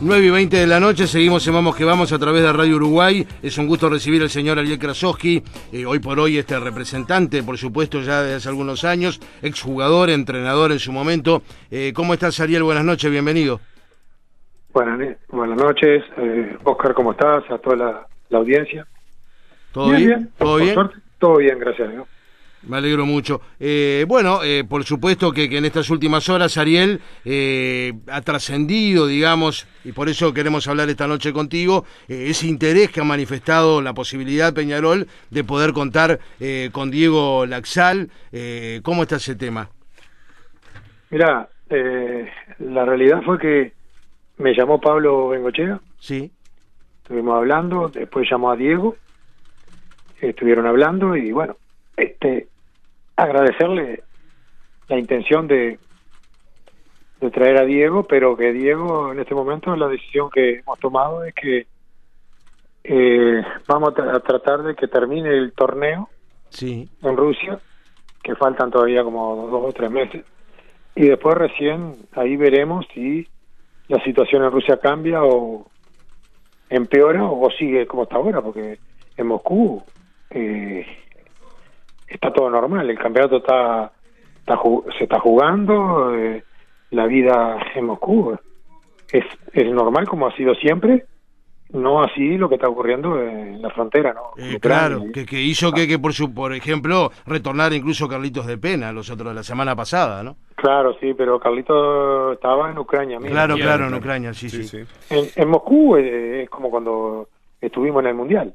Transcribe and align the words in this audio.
9 0.00 0.26
y 0.26 0.30
20 0.30 0.56
de 0.56 0.66
la 0.68 0.78
noche, 0.78 1.08
seguimos 1.08 1.44
en 1.48 1.54
Vamos 1.54 1.74
que 1.74 1.84
Vamos 1.84 2.12
a 2.12 2.18
través 2.20 2.42
de 2.42 2.52
Radio 2.52 2.76
Uruguay. 2.76 3.26
Es 3.42 3.58
un 3.58 3.66
gusto 3.66 3.88
recibir 3.88 4.22
al 4.22 4.30
señor 4.30 4.56
Ariel 4.56 4.78
Krasowski, 4.78 5.42
eh, 5.72 5.86
hoy 5.86 5.98
por 5.98 6.20
hoy 6.20 6.38
este 6.38 6.58
representante, 6.60 7.42
por 7.42 7.58
supuesto, 7.58 8.00
ya 8.00 8.22
desde 8.22 8.36
hace 8.36 8.48
algunos 8.48 8.84
años, 8.84 9.20
exjugador, 9.42 10.10
entrenador 10.10 10.70
en 10.70 10.78
su 10.78 10.92
momento. 10.92 11.42
Eh, 11.72 11.92
¿Cómo 11.92 12.14
estás, 12.14 12.38
Ariel? 12.38 12.62
Buenas 12.62 12.84
noches, 12.84 13.10
bienvenido. 13.10 13.58
Buenas, 14.72 15.16
buenas 15.30 15.58
noches, 15.58 16.04
eh, 16.16 16.56
Oscar, 16.62 16.94
¿cómo 16.94 17.10
estás? 17.10 17.42
A 17.50 17.58
toda 17.58 18.06
la, 18.30 18.38
audiencia. 18.38 18.86
¿Todo 19.72 19.90
bien? 19.90 20.30
¿Todo 20.38 20.56
bien? 20.58 20.76
todo 21.18 21.36
bien, 21.38 21.58
gracias 21.58 21.88
a 21.88 21.90
Dios. 21.90 22.06
Me 22.66 22.76
alegro 22.76 23.06
mucho. 23.06 23.40
Eh, 23.60 24.04
bueno, 24.08 24.42
eh, 24.42 24.64
por 24.68 24.84
supuesto 24.84 25.32
que, 25.32 25.44
en 25.44 25.64
estas 25.64 25.90
últimas 25.90 26.28
horas 26.28 26.56
Ariel 26.58 27.00
eh, 27.24 27.92
ha 28.08 28.20
trascendido, 28.22 29.06
digamos, 29.06 29.66
y 29.84 29.92
por 29.92 30.08
eso 30.08 30.34
queremos 30.34 30.66
hablar 30.66 30.88
esta 30.88 31.06
noche 31.06 31.32
contigo, 31.32 31.84
ese 32.08 32.46
interés 32.48 32.90
que 32.90 33.00
ha 33.00 33.04
manifestado 33.04 33.80
la 33.80 33.94
posibilidad 33.94 34.52
Peñarol 34.52 35.06
de 35.30 35.44
poder 35.44 35.72
contar 35.72 36.18
con 36.72 36.90
Diego 36.90 37.46
Laxal. 37.46 38.10
¿Cómo 38.82 39.02
está 39.02 39.16
ese 39.16 39.36
tema? 39.36 39.70
Mira, 41.10 41.48
la 41.70 42.84
realidad 42.84 43.22
fue 43.24 43.38
que 43.38 43.72
me 44.38 44.54
llamó 44.54 44.80
Pablo 44.80 45.28
Bengochea. 45.28 45.80
Sí. 46.00 46.30
Estuvimos 47.02 47.36
hablando, 47.36 47.88
después 47.88 48.28
llamó 48.30 48.50
a 48.50 48.56
Diego, 48.56 48.96
estuvieron 50.20 50.66
hablando 50.66 51.16
y 51.16 51.32
bueno, 51.32 51.56
este 51.98 52.48
agradecerle 53.16 54.02
la 54.88 54.98
intención 54.98 55.48
de, 55.48 55.78
de 57.20 57.30
traer 57.30 57.58
a 57.58 57.64
Diego, 57.64 58.04
pero 58.04 58.36
que 58.36 58.52
Diego 58.52 59.12
en 59.12 59.20
este 59.20 59.34
momento 59.34 59.74
la 59.76 59.88
decisión 59.88 60.30
que 60.30 60.60
hemos 60.60 60.78
tomado 60.78 61.24
es 61.24 61.34
que 61.34 61.66
eh, 62.84 63.42
vamos 63.66 63.90
a, 63.98 64.20
tratar 64.20 64.62
de 64.62 64.74
que 64.74 64.88
termine 64.88 65.30
el 65.30 65.52
torneo 65.52 66.08
sí. 66.48 66.88
en 67.02 67.16
Rusia, 67.16 67.58
que 68.22 68.34
faltan 68.36 68.70
todavía 68.70 69.02
como 69.02 69.48
dos 69.50 69.64
o 69.66 69.72
tres 69.72 69.90
meses, 69.90 70.24
y 70.94 71.08
después 71.08 71.36
recién 71.36 71.96
ahí 72.12 72.36
veremos 72.36 72.86
si 72.94 73.26
la 73.88 74.02
situación 74.04 74.44
en 74.44 74.52
Rusia 74.52 74.78
cambia 74.78 75.22
o 75.22 75.66
empeora 76.70 77.24
o 77.24 77.50
sigue 77.50 77.86
como 77.86 78.04
está 78.04 78.16
ahora, 78.16 78.40
porque 78.40 78.78
en 79.16 79.26
Moscú 79.26 79.82
eh, 80.30 80.86
está 82.08 82.32
todo 82.32 82.50
normal, 82.50 82.88
el 82.88 82.98
campeonato 82.98 83.38
está, 83.38 83.92
se 84.96 85.04
está 85.04 85.20
jugando, 85.20 86.14
eh, 86.14 86.42
la 86.90 87.06
vida 87.06 87.58
en 87.74 87.84
Moscú 87.86 88.36
es, 89.12 89.24
es 89.52 89.66
normal 89.72 90.08
como 90.08 90.26
ha 90.26 90.36
sido 90.36 90.54
siempre, 90.54 91.04
no 91.70 92.02
así 92.02 92.38
lo 92.38 92.48
que 92.48 92.54
está 92.54 92.66
ocurriendo 92.66 93.22
en 93.22 93.60
la 93.60 93.68
frontera, 93.70 94.14
¿no? 94.14 94.42
Eh, 94.42 94.58
claro, 94.58 95.04
que, 95.12 95.26
que 95.26 95.40
hizo 95.40 95.70
que, 95.70 95.86
que 95.86 95.98
por 95.98 96.14
su, 96.14 96.32
por 96.32 96.54
ejemplo, 96.54 97.10
retornar 97.26 97.74
incluso 97.74 98.08
Carlitos 98.08 98.46
de 98.46 98.56
Pena, 98.56 98.90
los 98.90 99.10
otros 99.10 99.28
de 99.28 99.34
la 99.34 99.42
semana 99.42 99.76
pasada, 99.76 100.22
¿no? 100.22 100.36
Claro, 100.54 100.96
sí, 100.98 101.12
pero 101.12 101.38
Carlitos 101.38 102.34
estaba 102.34 102.70
en 102.70 102.78
Ucrania. 102.78 103.18
Claro, 103.18 103.56
claro, 103.56 103.86
en 103.86 103.94
Ucrania, 103.94 104.32
sí, 104.32 104.48
sí. 104.48 104.78
En, 105.10 105.48
Moscú 105.48 105.96
eh, 105.96 106.44
es 106.44 106.50
como 106.50 106.70
cuando 106.70 107.28
estuvimos 107.60 108.02
en 108.02 108.08
el 108.08 108.14
Mundial. 108.14 108.54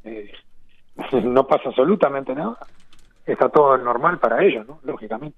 no 1.23 1.45
pasa 1.45 1.69
absolutamente 1.69 2.33
nada 2.33 2.57
está 3.25 3.49
todo 3.49 3.77
normal 3.77 4.19
para 4.19 4.43
ellos, 4.43 4.67
¿no? 4.67 4.79
Lógicamente. 4.83 5.37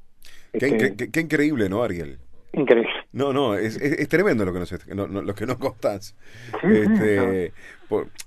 Qué, 0.53 1.09
qué, 1.11 1.19
increíble, 1.19 1.69
¿no, 1.69 1.83
Ariel? 1.83 2.17
Increíble. 2.53 2.89
No, 3.11 3.33
no, 3.33 3.55
es, 3.55 3.75
es, 3.77 4.07
tremendo 4.07 4.45
lo 4.45 4.53
que 4.53 4.59
nos, 4.59 4.71
lo 4.87 5.35
que 5.35 5.45
nos 5.45 5.57
contás. 5.57 6.15
este, 6.63 7.51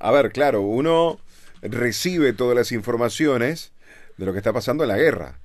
a 0.00 0.10
ver, 0.12 0.30
claro, 0.32 0.60
uno 0.62 1.18
recibe 1.62 2.32
todas 2.32 2.56
las 2.56 2.72
informaciones 2.72 3.72
de 4.16 4.26
lo 4.26 4.32
que 4.32 4.38
está 4.38 4.52
pasando 4.52 4.84
en 4.84 4.88
la 4.88 4.98
guerra 4.98 5.38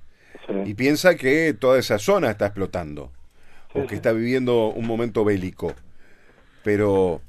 y 0.65 0.73
piensa 0.73 1.15
que 1.15 1.55
toda 1.57 1.79
esa 1.79 1.99
zona 1.99 2.31
está 2.31 2.47
explotando 2.47 3.11
o 3.73 3.87
que 3.87 3.95
está 3.95 4.11
viviendo 4.11 4.67
un 4.67 4.85
momento 4.85 5.23
bélico. 5.23 5.73
Pero 6.63 7.21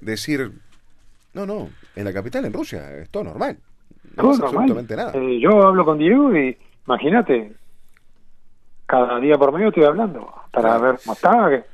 decir, 0.00 0.52
no, 1.34 1.46
no, 1.46 1.70
en 1.94 2.04
la 2.04 2.12
capital, 2.12 2.44
en 2.44 2.52
Rusia, 2.52 2.96
es 2.96 3.10
todo 3.10 3.24
normal. 3.24 3.58
No 4.16 4.30
absolutamente 4.30 4.96
nada. 4.96 5.12
Eh, 5.14 5.38
yo 5.40 5.66
hablo 5.66 5.84
con 5.84 5.98
Diego 5.98 6.34
y 6.36 6.56
imagínate, 6.86 7.52
cada 8.86 9.18
día 9.18 9.36
por 9.36 9.52
medio 9.52 9.68
estoy 9.68 9.84
hablando 9.84 10.32
para 10.52 10.78
ver 10.78 10.96
cómo 11.02 11.12
está. 11.12 11.64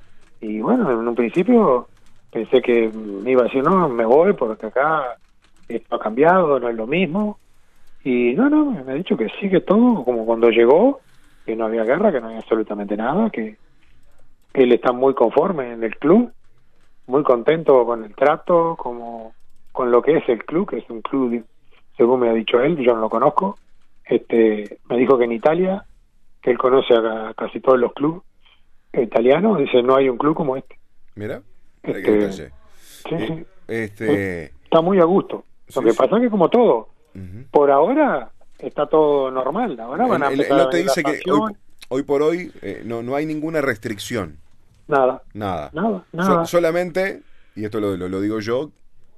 Y 0.41 0.61
bueno, 0.61 0.91
en 0.91 1.07
un 1.07 1.15
principio 1.15 1.89
pensé 2.31 2.61
que 2.63 2.91
me 2.91 3.31
iba 3.31 3.43
a 3.43 3.45
decir, 3.45 3.63
no, 3.63 3.89
me 3.89 4.05
voy 4.05 4.33
porque 4.33 4.67
acá 4.67 5.17
esto 5.69 5.97
ha 5.97 6.01
cambiado, 6.01 6.59
no 6.59 6.69
es 6.69 6.75
lo 6.75 6.87
mismo. 6.87 7.39
Y 8.05 8.35
no, 8.35 8.51
no, 8.51 8.65
me 8.85 8.93
ha 8.93 8.95
dicho 8.97 9.17
que 9.17 9.29
sigue 9.41 9.61
todo 9.61 10.03
como 10.03 10.27
cuando 10.27 10.51
llegó, 10.51 11.01
que 11.47 11.55
no 11.55 11.67
había 11.67 11.85
guerra, 11.85 12.11
que 12.11 12.21
no 12.21 12.29
había 12.29 12.41
absolutamente 12.41 12.97
nada, 12.97 13.31
que 13.31 13.57
él 14.55 14.73
está 14.73 14.93
muy 14.93 15.15
conforme 15.15 15.73
en 15.73 15.85
el 15.85 15.97
club, 15.97 16.33
muy 17.07 17.23
contento 17.23 17.85
con 17.87 18.05
el 18.05 18.15
trato, 18.15 18.77
como 18.77 19.35
con 19.71 19.91
lo 19.91 20.03
que 20.03 20.17
es 20.17 20.29
el 20.29 20.45
club, 20.45 20.69
que 20.69 20.79
es 20.79 20.91
un 20.91 21.01
club 21.03 21.45
según 21.97 22.21
me 22.21 22.31
ha 22.31 22.35
dicho 22.35 22.61
él, 22.61 22.77
yo 22.79 22.95
no 22.95 23.01
lo 23.01 23.11
conozco, 23.11 23.59
este, 24.05 24.79
me 24.89 24.99
dijo 24.99 25.19
que 25.19 25.25
en 25.25 25.33
Italia, 25.33 25.85
que 26.41 26.51
él 26.51 26.59
conoce 26.59 26.95
a 26.95 27.33
casi 27.37 27.61
todos 27.61 27.79
los 27.79 27.93
clubes 27.93 28.23
italianos, 28.93 29.59
dice 29.59 29.83
no 29.83 29.97
hay 29.97 30.09
un 30.09 30.19
club 30.19 30.35
como 30.35 30.57
este. 30.57 30.79
Mira, 31.15 31.43
este, 31.83 32.33
sí, 32.33 32.45
sí. 33.09 33.47
Este... 33.69 34.45
Está 34.45 34.81
muy 34.81 34.99
a 34.99 35.05
gusto. 35.05 35.45
Lo 35.75 35.83
que 35.83 35.95
pasa 35.95 36.17
es 36.17 36.23
que 36.23 36.31
como 36.31 36.49
todo, 36.49 36.89
por 37.51 37.71
ahora 37.71 38.31
está 38.59 38.87
todo 38.87 39.31
normal. 39.31 39.79
Ahora 39.81 40.07
van 40.07 40.23
a 40.23 40.31
empezar 40.31 40.71
te 40.71 40.79
dice 40.79 41.03
que 41.03 41.21
hoy, 41.89 42.03
por 42.03 42.23
hoy 42.23 42.53
eh, 42.63 42.83
no, 42.85 43.03
no 43.03 43.15
hay 43.15 43.27
ninguna 43.27 43.61
restricción. 43.61 44.39
Nada. 44.89 45.23
Nada. 45.35 45.71
Nada. 45.73 46.05
nada. 46.13 46.47
solamente, 46.47 47.23
y 47.55 47.65
esto 47.65 47.81
lo, 47.81 47.97
lo 47.97 48.21
digo 48.21 48.41
yo, 48.41 48.71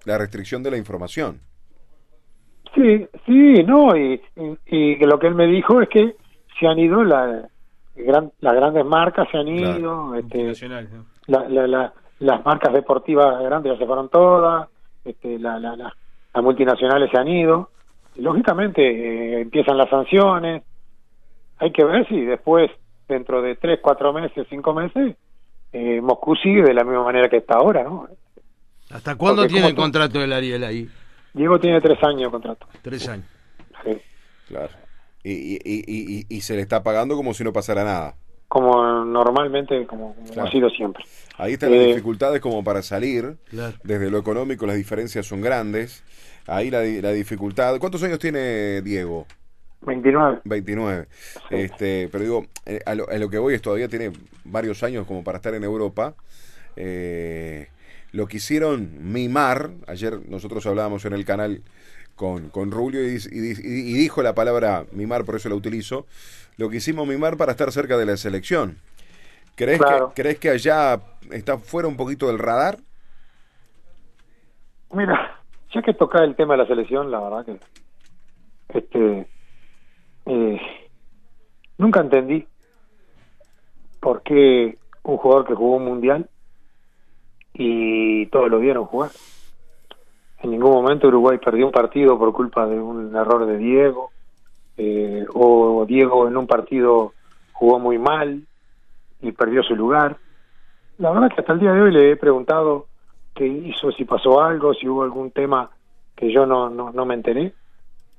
la 0.05 0.19
restricción 0.19 0.63
de 0.63 0.71
la 0.71 0.77
información. 0.77 1.41
Sí, 2.75 3.07
sí, 3.25 3.63
no, 3.65 3.97
y, 3.97 4.21
y, 4.67 4.97
lo 4.97 5.19
que 5.19 5.29
él 5.29 5.35
me 5.35 5.47
dijo 5.47 5.81
es 5.81 5.89
que 5.89 6.17
se 6.59 6.67
han 6.67 6.79
ido 6.79 7.05
la, 7.05 7.49
gran, 7.95 8.33
las 8.41 8.55
grandes 8.55 8.85
marcas, 8.85 9.29
se 9.31 9.39
han 9.39 9.49
ido, 9.49 10.15
este, 10.17 10.53
la, 11.29 11.49
la, 11.49 11.93
las 12.19 12.45
marcas 12.45 12.73
deportivas 12.73 13.41
grandes 13.43 13.73
ya 13.73 13.79
se 13.79 13.87
fueron 13.87 14.09
todas, 14.09 14.69
este, 15.05 15.39
la, 15.39 15.59
la, 15.61 15.77
las 15.77 16.43
multinacionales 16.43 17.11
se 17.11 17.19
han 17.19 17.29
ido, 17.29 17.71
lógicamente 18.17 18.83
eh, 18.83 19.41
empiezan 19.43 19.79
las 19.79 19.89
sanciones, 19.89 20.65
hay 21.59 21.71
que 21.71 21.85
ver 21.85 22.09
si 22.09 22.23
después, 22.23 22.71
dentro 23.09 23.41
de 23.41 23.55
tres, 23.55 23.79
cuatro 23.81 24.13
meses, 24.13 24.47
cinco 24.51 24.75
meses, 24.75 25.17
eh, 25.73 26.01
Moscú 26.01 26.35
sigue 26.37 26.63
de 26.63 26.75
la 26.75 26.83
misma 26.83 27.05
manera 27.05 27.29
que 27.29 27.37
está 27.37 27.55
ahora, 27.55 27.85
¿no? 27.85 28.09
¿Hasta 28.91 29.17
cuándo 29.17 29.47
tiene 29.47 29.69
el 29.69 29.75
contrato 29.75 30.19
del 30.19 30.33
Ariel 30.33 30.65
ahí? 30.65 30.89
Diego 31.35 31.59
tiene 31.59 31.81
tres 31.81 32.03
años 32.03 32.23
de 32.23 32.31
contrato. 32.31 32.67
Tres 32.81 33.09
años. 33.09 33.27
Sí. 33.85 34.01
Claro. 34.49 34.71
Y, 35.23 35.57
y, 35.65 36.27
y, 36.29 36.41
se 36.43 36.55
le 36.55 36.61
está 36.63 36.83
pagando 36.83 37.17
como 37.17 37.33
si 37.33 37.45
no 37.45 37.53
pasara 37.53 37.83
nada. 37.83 38.15
Como 38.47 39.05
normalmente, 39.05 39.87
como, 39.87 40.15
ha 40.39 40.51
sido 40.51 40.69
siempre. 40.71 41.03
Ahí 41.39 41.55
están 41.55 41.71
las 41.71 41.81
eh, 41.81 41.87
dificultades 41.87 42.41
como 42.41 42.63
para 42.63 42.83
salir. 42.83 43.37
Desde 43.83 44.11
lo 44.11 44.19
económico 44.19 44.67
las 44.67 44.77
diferencias 44.77 45.27
son 45.27 45.41
grandes. 45.41 46.05
Ahí 46.47 46.71
la, 46.71 46.83
la 46.83 47.11
dificultad. 47.11 47.79
¿Cuántos 47.79 48.03
años 48.03 48.19
tiene 48.19 48.83
Diego? 48.83 49.27
29. 49.81 50.41
29. 50.45 51.07
Este, 51.51 52.09
pero 52.13 52.25
digo, 52.25 52.47
eh, 52.67 52.81
a, 52.85 52.95
lo, 52.95 53.09
a, 53.09 53.17
lo, 53.17 53.29
que 53.29 53.39
voy 53.39 53.55
es 53.55 53.63
todavía 53.63 53.89
tiene 53.89 54.13
varios 54.45 54.83
años 54.83 55.07
como 55.07 55.25
para 55.25 55.37
estar 55.37 55.55
en 55.55 55.65
Europa. 55.65 56.15
Eh, 56.77 57.69
lo 58.15 58.29
quisieron 58.29 59.13
mimar. 59.13 59.71
Ayer 59.89 60.21
nosotros 60.29 60.65
hablábamos 60.67 61.05
en 61.05 61.15
el 61.15 61.25
canal 61.25 61.63
con, 62.15 62.49
con 62.49 62.71
Rulio 62.71 63.03
y, 63.03 63.19
dijo 63.19 64.23
la 64.23 64.37
palabra 64.37 64.85
mimar, 64.93 65.25
por 65.25 65.35
eso 65.35 65.49
la 65.49 65.57
utilizo. 65.57 66.07
Lo 66.57 66.71
quisimos 66.71 67.09
mimar 67.09 67.37
para 67.37 67.53
estar 67.53 67.73
cerca 67.73 67.99
de 67.99 68.07
la 68.07 68.17
selección. 68.17 68.79
¿Crees, 69.57 69.81
que, 69.81 70.05
¿crees 70.15 70.39
que 70.39 70.51
allá 70.51 71.01
está 71.33 71.59
fuera 71.59 71.89
un 71.89 71.97
poquito 71.97 72.29
del 72.29 72.39
radar? 72.39 72.79
Mira, 74.93 75.41
ya 75.73 75.83
que 75.83 75.93
toca 75.93 76.23
el 76.23 76.37
tema 76.37 76.55
de 76.55 76.59
la 76.59 76.67
selección, 76.69 77.11
la 77.11 77.21
verdad 77.21 77.45
que 77.45 77.59
este 78.79 79.27
eh, 80.27 80.61
nunca 81.79 82.01
entendí 82.01 82.47
por 83.99 84.23
qué 84.23 84.79
un 85.03 85.17
jugador 85.17 85.47
que 85.47 85.55
jugó 85.55 85.77
un 85.77 85.85
mundial 85.85 86.29
y 87.55 88.27
todos 88.27 88.51
lo 88.51 88.59
vieron 88.59 88.85
jugar. 88.85 89.11
En 90.43 90.51
ningún 90.51 90.73
momento 90.73 91.09
Uruguay 91.09 91.39
perdió 91.39 91.67
un 91.67 91.73
partido 91.73 92.19
por 92.19 92.33
culpa 92.33 92.67
de 92.67 92.79
un 92.79 93.15
error 93.17 93.47
de 93.47 93.57
Diego, 93.57 94.11
eh, 94.77 95.25
o 95.33 95.85
Diego 95.87 96.29
en 96.29 96.37
un 96.37 96.47
partido 96.47 97.15
jugó 97.53 97.79
muy 97.79 97.99
mal 97.99 98.43
y 99.23 99.33
perdió 99.33 99.63
su 99.63 99.77
lugar. 99.77 100.19
La 100.99 101.11
verdad 101.11 101.31
que 101.31 101.41
hasta 101.41 101.53
el 101.53 101.61
día 101.61 101.73
de 101.73 101.81
hoy 101.81 101.93
le 101.93 102.11
he 102.11 102.17
preguntado 102.17 102.87
qué 103.35 103.47
hizo, 103.47 103.91
si 103.93 104.05
pasó 104.05 104.43
algo, 104.43 104.75
si 104.75 104.89
hubo 104.89 105.03
algún 105.03 105.31
tema 105.31 105.71
que 106.15 106.33
yo 106.33 106.47
no, 106.47 106.69
no, 106.69 106.93
no 106.93 107.07
me 107.07 107.15
enteré, 107.15 107.55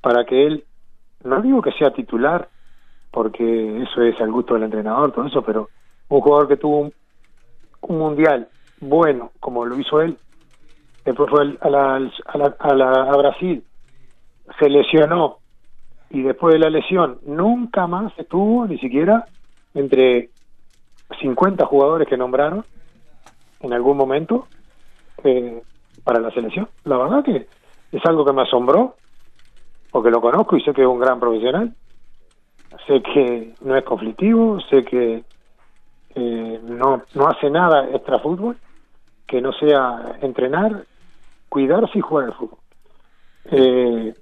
para 0.02 0.26
que 0.26 0.48
él, 0.48 0.64
no 1.24 1.42
digo 1.42 1.62
que 1.62 1.72
sea 1.74 1.92
titular, 1.92 2.50
porque 3.12 3.82
eso 3.84 4.02
es 4.02 4.20
al 4.20 4.32
gusto 4.32 4.56
del 4.56 4.64
entrenador, 4.64 5.12
todo 5.12 5.26
eso, 5.26 5.42
pero 5.42 5.70
un 6.10 6.22
jugador 6.22 6.48
que 6.48 6.58
tuvo 6.58 6.92
un 7.82 7.98
mundial 7.98 8.50
bueno, 8.80 9.32
como 9.40 9.66
lo 9.66 9.80
hizo 9.80 10.02
él, 10.02 10.18
después 11.04 11.30
fue 11.30 11.58
a, 11.62 11.70
la, 11.70 11.96
a, 11.96 12.38
la, 12.38 12.56
a, 12.60 12.74
la, 12.74 12.92
a 13.04 13.18
Brasil, 13.18 13.64
se 14.60 14.70
lesionó 14.70 15.40
y 16.10 16.22
después 16.22 16.54
de 16.54 16.60
la 16.60 16.70
lesión 16.70 17.20
nunca 17.26 17.88
más 17.88 18.14
estuvo 18.18 18.66
ni 18.68 18.78
siquiera 18.78 19.26
entre 19.74 20.30
50 21.20 21.66
jugadores 21.66 22.08
que 22.08 22.18
nombraron 22.18 22.64
en 23.60 23.74
algún 23.74 23.98
momento 23.98 24.48
eh, 25.24 25.62
para 26.04 26.20
la 26.20 26.32
selección. 26.32 26.70
La 26.84 26.98
verdad 26.98 27.24
que 27.24 27.48
es 27.92 28.06
algo 28.06 28.26
que 28.26 28.34
me 28.34 28.44
asombró, 28.44 28.96
porque 29.92 30.12
lo 30.12 30.22
conozco 30.22 30.58
y 30.58 30.62
sé 30.62 30.74
que 30.74 30.82
es 30.82 30.88
un 30.88 31.00
gran 31.00 31.20
profesional. 31.20 31.74
Sé 32.88 33.02
que 33.02 33.54
no 33.62 33.76
es 33.76 33.84
conflictivo, 33.84 34.60
sé 34.70 34.84
que 34.84 35.24
eh, 36.16 36.60
no, 36.64 37.02
no 37.14 37.28
hace 37.28 37.50
nada 37.50 37.90
extra 37.90 38.20
fútbol, 38.20 38.58
que 39.28 39.42
no 39.42 39.52
sea 39.54 40.18
entrenar, 40.22 40.86
cuidarse 41.50 41.98
y 41.98 42.02
jugar 42.02 42.26
al 42.26 42.34
fútbol. 42.34 42.60
Eh, 43.52 44.14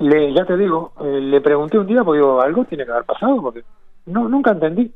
le, 0.00 0.32
ya 0.32 0.44
te 0.44 0.56
digo, 0.56 0.92
eh, 1.00 1.20
le 1.20 1.40
pregunté 1.40 1.78
un 1.78 1.86
día, 1.86 2.04
porque 2.04 2.18
digo, 2.18 2.40
algo 2.40 2.64
tiene 2.64 2.84
que 2.84 2.92
haber 2.92 3.04
pasado, 3.04 3.40
porque 3.40 3.62
no 4.06 4.28
nunca 4.28 4.52
entendí. 4.52 4.92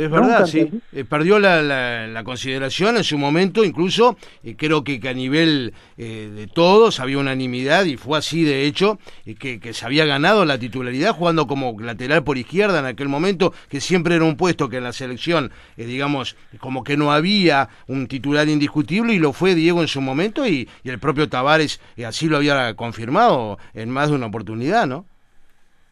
Es 0.00 0.10
verdad, 0.10 0.46
sí. 0.46 0.80
Eh, 0.92 1.04
perdió 1.04 1.38
la, 1.38 1.60
la, 1.60 2.24
consideración 2.24 2.96
en 2.96 3.04
su 3.04 3.18
momento, 3.18 3.66
incluso 3.66 4.16
eh, 4.42 4.54
creo 4.56 4.82
que, 4.82 4.98
que, 4.98 5.10
a 5.10 5.12
nivel 5.12 5.74
eh, 5.98 6.30
de 6.34 6.46
todos 6.46 7.00
había 7.00 7.18
unanimidad 7.18 7.84
y 7.84 7.98
fue 7.98 8.16
así 8.16 8.42
de 8.42 8.64
hecho, 8.64 8.98
que, 9.38 9.60
que, 9.60 9.74
se 9.74 9.84
había 9.84 10.06
ganado 10.06 10.46
la 10.46 10.58
titularidad 10.58 11.12
jugando 11.12 11.46
como 11.46 11.78
lateral 11.78 12.24
por 12.24 12.38
izquierda 12.38 12.78
en 12.78 12.86
aquel 12.86 13.10
momento, 13.10 13.52
que 13.68 13.82
siempre 13.82 14.14
era 14.14 14.24
un 14.24 14.38
puesto 14.38 14.70
que 14.70 14.78
en 14.78 14.84
la 14.84 14.94
selección, 14.94 15.50
digamos, 15.76 16.34
como 16.60 16.82
que 16.82 16.96
no 16.96 17.12
había 17.12 17.68
un 17.86 18.06
titular 18.06 18.48
indiscutible 18.48 19.12
y 19.12 19.18
lo 19.18 19.34
fue 19.34 19.54
Diego 19.54 19.82
en 19.82 19.88
su 19.88 20.00
momento 20.00 20.46
y, 20.46 20.66
y 20.82 20.88
el 20.88 20.98
propio 20.98 21.28
Tavares 21.28 21.78
así 22.06 22.26
lo 22.26 22.38
había 22.38 22.72
confirmado 22.72 23.58
en 23.74 23.90
más 23.90 24.08
de 24.08 24.16
una 24.16 24.26
oportunidad, 24.26 24.86
¿no? 24.86 25.04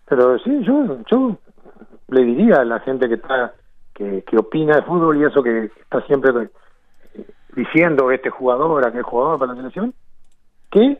Pero 0.09 0.39
sí, 0.39 0.51
yo, 0.65 0.99
yo 1.11 1.39
le 2.09 2.25
diría 2.25 2.63
a 2.63 2.65
la 2.65 2.81
gente 2.81 3.07
que 3.07 3.17
está 3.17 3.53
que, 3.99 4.37
opina 4.37 4.77
de 4.77 4.83
fútbol 4.83 5.21
y 5.21 5.25
eso 5.25 5.43
que 5.43 5.71
está 5.81 6.01
siempre 6.07 6.51
diciendo 7.55 8.11
este 8.13 8.31
jugador, 8.31 8.87
aquel 8.87 9.03
jugador 9.03 9.39
para 9.39 9.53
la 9.53 9.59
selección, 9.59 9.95
que 10.71 10.99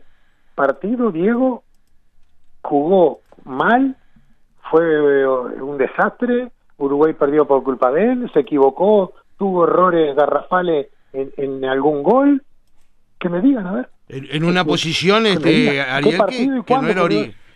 partido 0.53 1.11
Diego 1.11 1.63
jugó 2.61 3.21
mal, 3.45 3.95
fue 4.69 4.83
eh, 4.83 5.25
un 5.25 5.77
desastre, 5.77 6.51
Uruguay 6.77 7.13
perdió 7.13 7.45
por 7.45 7.63
culpa 7.63 7.91
de 7.91 8.11
él, 8.11 8.29
se 8.33 8.41
equivocó, 8.41 9.13
tuvo 9.37 9.63
errores 9.63 10.15
garrafales 10.15 10.87
en, 11.13 11.31
en 11.37 11.63
algún 11.65 12.03
gol, 12.03 12.43
que 13.19 13.29
me 13.29 13.41
digan, 13.41 13.67
a 13.67 13.71
ver. 13.71 13.89
En, 14.09 14.43
una 14.43 14.65
posición, 14.65 15.25
este, 15.27 15.81
Ariel, 15.81 16.63
que, 16.65 16.75
no 16.75 16.87
era 16.87 17.03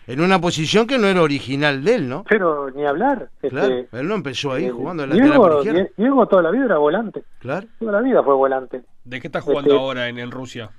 en 0.06 0.20
una 0.20 0.40
posición 0.40 0.86
que 0.86 0.98
no 0.98 1.06
era 1.06 1.22
original 1.22 1.82
de 1.84 1.94
él, 1.94 2.08
¿no? 2.08 2.24
Pero 2.28 2.70
ni 2.70 2.84
hablar. 2.84 3.30
Claro, 3.40 3.74
este, 3.74 3.98
él 3.98 4.08
no 4.08 4.14
empezó 4.14 4.52
ahí 4.52 4.66
eh, 4.66 4.70
jugando 4.70 5.04
en 5.04 5.10
la 5.10 5.14
Diego, 5.16 5.62
Diego 5.96 6.26
toda 6.26 6.42
la 6.42 6.50
vida 6.50 6.66
era 6.66 6.78
volante. 6.78 7.24
Claro. 7.38 7.66
Toda 7.78 7.92
la 7.92 8.00
vida 8.00 8.22
fue 8.22 8.34
volante. 8.34 8.82
¿De 9.04 9.20
qué 9.20 9.28
está 9.28 9.40
jugando 9.40 9.70
este, 9.70 9.82
ahora 9.82 10.08
en, 10.08 10.18
en, 10.18 10.30
Rusia? 10.30 10.70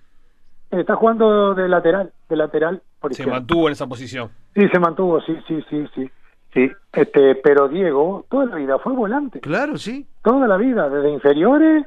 Está 0.71 0.95
jugando 0.95 1.53
de 1.55 1.67
lateral, 1.67 2.11
de 2.29 2.35
lateral. 2.35 2.81
Por 2.99 3.13
se 3.13 3.25
mantuvo 3.25 3.67
en 3.67 3.73
esa 3.73 3.87
posición. 3.87 4.29
Sí, 4.53 4.67
se 4.67 4.79
mantuvo, 4.79 5.21
sí, 5.21 5.37
sí, 5.47 5.63
sí, 5.69 5.85
sí. 5.93 6.09
Sí, 6.53 6.71
este, 6.93 7.35
pero 7.35 7.67
Diego 7.67 8.25
toda 8.29 8.45
la 8.45 8.55
vida 8.55 8.79
fue 8.79 8.93
volante. 8.93 9.41
Claro, 9.41 9.77
sí. 9.77 10.07
Toda 10.23 10.47
la 10.47 10.55
vida, 10.55 10.89
desde 10.89 11.09
inferiores, 11.11 11.85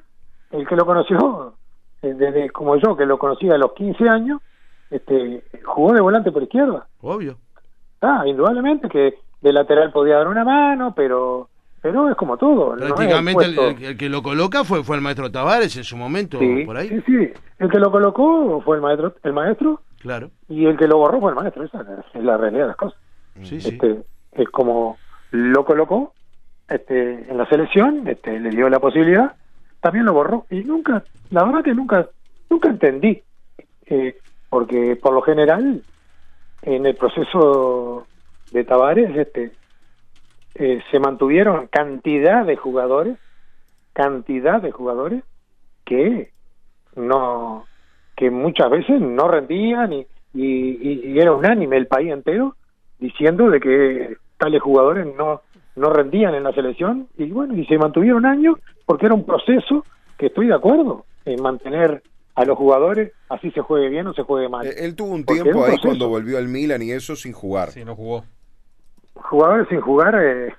el 0.50 0.66
que 0.66 0.76
lo 0.76 0.84
conoció, 0.84 1.54
eh, 2.02 2.14
desde 2.14 2.50
como 2.50 2.76
yo, 2.76 2.96
que 2.96 3.06
lo 3.06 3.18
conocía 3.18 3.54
a 3.54 3.58
los 3.58 3.72
15 3.72 4.08
años, 4.08 4.42
este, 4.90 5.42
jugó 5.64 5.92
de 5.92 6.00
volante 6.00 6.32
por 6.32 6.42
izquierda. 6.42 6.86
Obvio. 7.00 7.36
Ah, 8.00 8.22
indudablemente 8.26 8.88
que 8.88 9.14
de 9.40 9.52
lateral 9.52 9.92
podía 9.92 10.16
dar 10.16 10.28
una 10.28 10.44
mano, 10.44 10.94
pero 10.94 11.48
pero 11.80 12.10
es 12.10 12.16
como 12.16 12.36
todo. 12.36 12.76
Prácticamente 12.76 13.44
el, 13.46 13.96
que 13.96 14.08
lo 14.08 14.22
coloca 14.22 14.64
fue 14.64 14.82
fue 14.82 14.96
el 14.96 15.02
maestro 15.02 15.30
Tavares 15.30 15.76
en 15.76 15.84
su 15.84 15.96
momento, 15.96 16.38
por 16.66 16.76
ahí. 16.76 16.88
Sí, 16.88 17.02
sí, 17.06 17.32
el 17.58 17.70
que 17.70 17.78
lo 17.78 17.90
colocó 17.90 18.60
fue 18.62 18.76
el 18.76 18.82
maestro, 18.82 19.14
el 19.22 19.32
maestro. 19.32 19.80
Claro. 20.00 20.30
Y 20.48 20.66
el 20.66 20.76
que 20.76 20.86
lo 20.86 20.98
borró 20.98 21.20
fue 21.20 21.30
el 21.30 21.36
maestro, 21.36 21.64
esa 21.64 21.84
es 22.14 22.22
la 22.22 22.36
realidad 22.36 22.62
de 22.62 22.68
las 22.68 22.76
cosas. 22.76 22.98
Sí, 23.42 23.56
este, 23.56 24.02
Es 24.32 24.48
como 24.48 24.96
lo 25.30 25.64
colocó 25.64 26.12
este, 26.68 27.30
en 27.30 27.36
la 27.36 27.46
selección, 27.46 28.06
este, 28.08 28.38
le 28.40 28.50
dio 28.50 28.68
la 28.68 28.80
posibilidad, 28.80 29.34
también 29.80 30.04
lo 30.04 30.12
borró 30.12 30.46
y 30.50 30.60
nunca, 30.64 31.02
la 31.30 31.44
verdad 31.44 31.62
que 31.62 31.74
nunca, 31.74 32.08
nunca 32.50 32.68
entendí 32.68 33.22
eh, 33.86 34.18
porque 34.50 34.96
por 34.96 35.12
lo 35.12 35.22
general 35.22 35.82
en 36.62 36.86
el 36.86 36.94
proceso 36.94 38.06
de 38.52 38.64
Tavares 38.64 39.14
este 39.16 39.52
eh, 40.54 40.82
se 40.90 40.98
mantuvieron 40.98 41.68
cantidad 41.68 42.44
de 42.44 42.56
jugadores 42.56 43.18
cantidad 43.92 44.60
de 44.60 44.70
jugadores 44.70 45.22
que 45.84 46.32
no 46.96 47.64
que 48.16 48.30
muchas 48.30 48.70
veces 48.70 49.00
no 49.00 49.28
rendían 49.28 49.92
y, 49.92 50.06
y, 50.34 51.12
y, 51.12 51.18
era 51.18 51.32
unánime 51.32 51.76
el 51.76 51.86
país 51.86 52.10
entero 52.10 52.56
diciendo 52.98 53.48
de 53.50 53.60
que 53.60 54.16
tales 54.36 54.62
jugadores 54.62 55.06
no 55.16 55.42
no 55.76 55.90
rendían 55.90 56.34
en 56.34 56.42
la 56.42 56.52
selección 56.52 57.08
y 57.16 57.30
bueno 57.30 57.54
y 57.54 57.64
se 57.66 57.78
mantuvieron 57.78 58.26
años 58.26 58.56
porque 58.84 59.06
era 59.06 59.14
un 59.14 59.24
proceso 59.24 59.84
que 60.16 60.26
estoy 60.26 60.48
de 60.48 60.54
acuerdo 60.54 61.04
en 61.24 61.40
mantener 61.42 62.02
a 62.38 62.44
los 62.44 62.56
jugadores, 62.56 63.12
así 63.28 63.50
se 63.50 63.60
juegue 63.60 63.88
bien 63.88 64.06
o 64.06 64.14
se 64.14 64.22
juegue 64.22 64.48
mal. 64.48 64.64
Eh, 64.64 64.74
él 64.78 64.94
tuvo 64.94 65.12
un 65.12 65.24
tiempo 65.24 65.64
ahí 65.64 65.76
cuando 65.82 66.08
volvió 66.08 66.38
al 66.38 66.46
Milan 66.46 66.80
y 66.82 66.92
eso 66.92 67.16
sin 67.16 67.32
jugar. 67.32 67.72
Sí, 67.72 67.84
no 67.84 67.96
jugó. 67.96 68.24
Jugadores 69.14 69.66
sin 69.68 69.80
jugar. 69.80 70.14
Eh, 70.22 70.54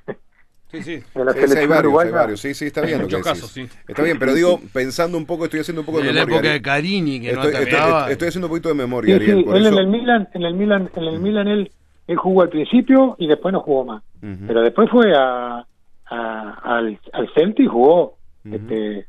sí, 0.70 0.84
sí. 0.84 1.04
En 1.16 1.26
la 1.26 1.32
hay 1.32 1.68
varios, 1.68 2.04
hay 2.04 2.12
varios. 2.12 2.42
Sí, 2.42 2.54
sí, 2.54 2.66
está 2.66 2.82
bien. 2.82 2.98
En 2.98 3.04
muchos 3.04 3.24
casos, 3.24 3.50
sí. 3.50 3.66
Está 3.88 4.04
bien, 4.04 4.20
pero 4.20 4.34
digo, 4.34 4.60
pensando 4.74 5.18
un 5.18 5.26
poco, 5.26 5.46
estoy 5.46 5.62
haciendo 5.62 5.82
un 5.82 5.86
poco 5.86 6.00
de, 6.00 6.08
de 6.08 6.14
memoria. 6.14 6.34
la 6.34 6.38
época 6.38 6.52
de 6.52 6.62
Carini, 6.62 7.22
que 7.22 7.30
estoy, 7.30 7.54
no 7.54 7.60
estoy, 7.60 8.12
estoy, 8.12 8.28
haciendo 8.28 8.48
un 8.48 8.52
poquito 8.52 8.70
de 8.70 8.76
memoria, 8.76 9.18
sí, 9.18 9.24
Ariel. 9.24 9.38
Sí, 9.38 9.44
por 9.46 9.56
él 9.56 9.66
eso... 9.66 9.74
en 9.74 9.80
el 9.80 9.88
Milan, 9.88 10.30
en 10.34 10.44
el 10.44 10.54
Milan, 10.56 10.92
en 10.94 11.04
el 11.04 11.20
Milan 11.20 11.48
él, 11.48 11.72
él 12.08 12.18
jugó 12.18 12.42
al 12.42 12.50
principio 12.50 13.16
y 13.18 13.28
después 13.28 13.54
no 13.54 13.62
jugó 13.62 13.86
más. 13.86 14.04
Uh 14.22 14.26
-huh. 14.26 14.48
Pero 14.48 14.62
después 14.64 14.90
fue 14.90 15.16
a, 15.16 15.66
a, 16.10 16.60
al, 16.62 17.00
al 17.14 17.30
Celtic 17.34 17.66
y 17.66 17.68
jugó. 17.68 18.18
Uh 18.44 18.50
-huh. 18.50 18.56
este, 18.56 19.08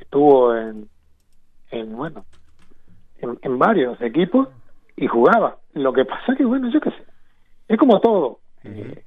estuvo 0.00 0.56
en, 0.56 0.88
en 1.74 1.96
bueno, 1.96 2.24
en, 3.18 3.38
en, 3.42 3.58
varios 3.58 4.00
equipos 4.00 4.48
y 4.96 5.06
jugaba. 5.06 5.58
Lo 5.74 5.92
que 5.92 6.04
pasa 6.04 6.34
que, 6.36 6.44
bueno, 6.44 6.70
yo 6.72 6.80
qué 6.80 6.90
sé, 6.90 7.04
es 7.68 7.78
como 7.78 8.00
todo. 8.00 8.40
Uh 8.64 8.68
-huh. 8.68 9.02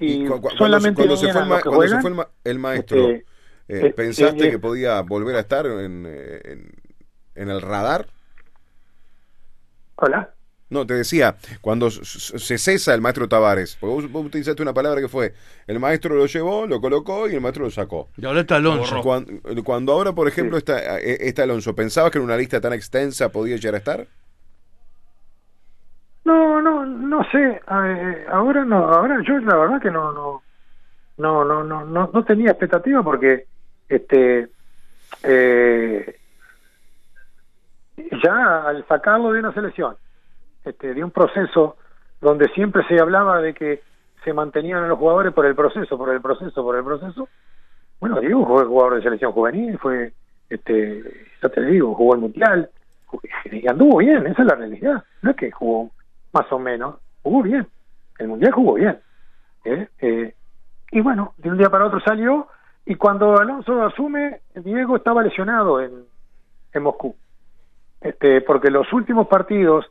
y 0.00 0.26
cu 0.26 0.40
cu 0.40 0.50
solamente 0.50 1.02
cuando, 1.02 1.16
se 1.16 1.32
fue, 1.32 1.42
el, 1.42 1.48
cuando 1.48 1.72
juegan, 1.72 1.96
se 1.96 2.00
fue 2.02 2.10
el, 2.10 2.16
ma 2.16 2.28
el 2.44 2.58
maestro, 2.58 3.08
este, 3.08 3.24
eh, 3.68 3.92
¿pensaste 3.92 4.48
eh, 4.48 4.50
que 4.50 4.58
podía 4.58 5.00
volver 5.02 5.36
a 5.36 5.40
estar 5.40 5.66
en, 5.66 6.06
en, 6.06 6.72
en 7.34 7.50
el 7.50 7.60
radar? 7.60 8.06
Hola. 9.96 10.35
No, 10.68 10.84
te 10.84 10.94
decía, 10.94 11.36
cuando 11.60 11.90
se 11.90 12.58
cesa 12.58 12.92
el 12.92 13.00
maestro 13.00 13.28
Tavares, 13.28 13.76
porque 13.80 13.94
vos, 13.94 14.10
vos, 14.10 14.26
utilizaste 14.26 14.62
una 14.62 14.74
palabra 14.74 15.00
que 15.00 15.06
fue, 15.08 15.32
el 15.68 15.78
maestro 15.78 16.16
lo 16.16 16.26
llevó, 16.26 16.66
lo 16.66 16.80
colocó 16.80 17.28
y 17.28 17.34
el 17.34 17.40
maestro 17.40 17.64
lo 17.64 17.70
sacó. 17.70 18.08
Y 18.16 18.26
ahora 18.26 18.40
está 18.40 18.56
Alonso. 18.56 19.00
Cuando, 19.00 19.32
cuando 19.62 19.92
ahora, 19.92 20.12
por 20.12 20.26
ejemplo, 20.26 20.56
sí. 20.56 20.64
está, 20.66 20.98
está 20.98 21.44
Alonso, 21.44 21.76
¿pensabas 21.76 22.10
que 22.10 22.18
en 22.18 22.24
una 22.24 22.36
lista 22.36 22.60
tan 22.60 22.72
extensa 22.72 23.28
podía 23.28 23.56
llegar 23.56 23.74
a 23.74 23.78
estar? 23.78 24.06
No, 26.24 26.60
no, 26.60 26.84
no 26.84 27.22
sé. 27.30 27.44
Eh, 27.44 28.26
ahora 28.28 28.64
no, 28.64 28.92
ahora 28.92 29.22
yo 29.24 29.38
la 29.38 29.56
verdad 29.56 29.80
que 29.80 29.92
no, 29.92 30.12
no, 30.12 30.42
no, 31.18 31.44
no, 31.44 31.62
no, 31.62 31.84
no, 31.84 32.10
no 32.12 32.24
tenía 32.24 32.50
expectativa 32.50 33.04
porque, 33.04 33.46
este, 33.88 34.48
eh, 35.22 36.18
ya 38.24 38.62
al 38.66 38.84
sacarlo 38.88 39.30
de 39.30 39.38
una 39.38 39.54
selección 39.54 39.96
este, 40.66 40.94
de 40.94 41.04
un 41.04 41.10
proceso 41.10 41.76
donde 42.20 42.48
siempre 42.48 42.82
se 42.88 43.00
hablaba 43.00 43.40
de 43.40 43.54
que 43.54 43.82
se 44.24 44.32
mantenían 44.32 44.82
a 44.82 44.88
los 44.88 44.98
jugadores 44.98 45.32
por 45.32 45.46
el 45.46 45.54
proceso, 45.54 45.96
por 45.96 46.10
el 46.10 46.20
proceso, 46.20 46.62
por 46.62 46.76
el 46.76 46.84
proceso. 46.84 47.28
Bueno, 48.00 48.20
Diego 48.20 48.44
fue 48.46 48.64
jugador 48.64 48.96
de 48.96 49.02
selección 49.02 49.32
juvenil, 49.32 49.78
fue, 49.78 50.12
este, 50.50 51.02
ya 51.40 51.48
te 51.48 51.62
digo, 51.62 51.94
jugó 51.94 52.14
el 52.14 52.20
mundial 52.20 52.68
y 53.44 53.68
anduvo 53.68 53.98
bien, 53.98 54.26
esa 54.26 54.42
es 54.42 54.48
la 54.48 54.56
realidad. 54.56 55.04
No 55.22 55.30
es 55.30 55.36
que 55.36 55.50
jugó 55.50 55.90
más 56.32 56.50
o 56.50 56.58
menos, 56.58 56.96
jugó 57.22 57.42
bien. 57.42 57.66
El 58.18 58.28
mundial 58.28 58.52
jugó 58.52 58.74
bien. 58.74 58.98
¿eh? 59.64 59.88
Eh, 60.00 60.34
y 60.90 61.00
bueno, 61.00 61.34
de 61.38 61.50
un 61.50 61.58
día 61.58 61.70
para 61.70 61.86
otro 61.86 62.00
salió 62.00 62.48
y 62.84 62.96
cuando 62.96 63.38
Alonso 63.38 63.82
asume, 63.82 64.40
Diego 64.54 64.96
estaba 64.96 65.22
lesionado 65.22 65.80
en, 65.80 65.92
en 66.72 66.82
Moscú. 66.82 67.14
Este, 68.00 68.40
porque 68.40 68.70
los 68.70 68.92
últimos 68.92 69.28
partidos 69.28 69.86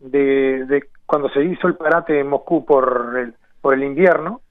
de, 0.00 0.64
de 0.66 0.88
cuando 1.06 1.28
se 1.30 1.42
hizo 1.44 1.68
el 1.68 1.76
parate 1.76 2.18
en 2.20 2.28
Moscú 2.28 2.64
por 2.64 3.14
el, 3.18 3.34
por 3.60 3.74
el 3.74 3.84
invierno, 3.84 4.42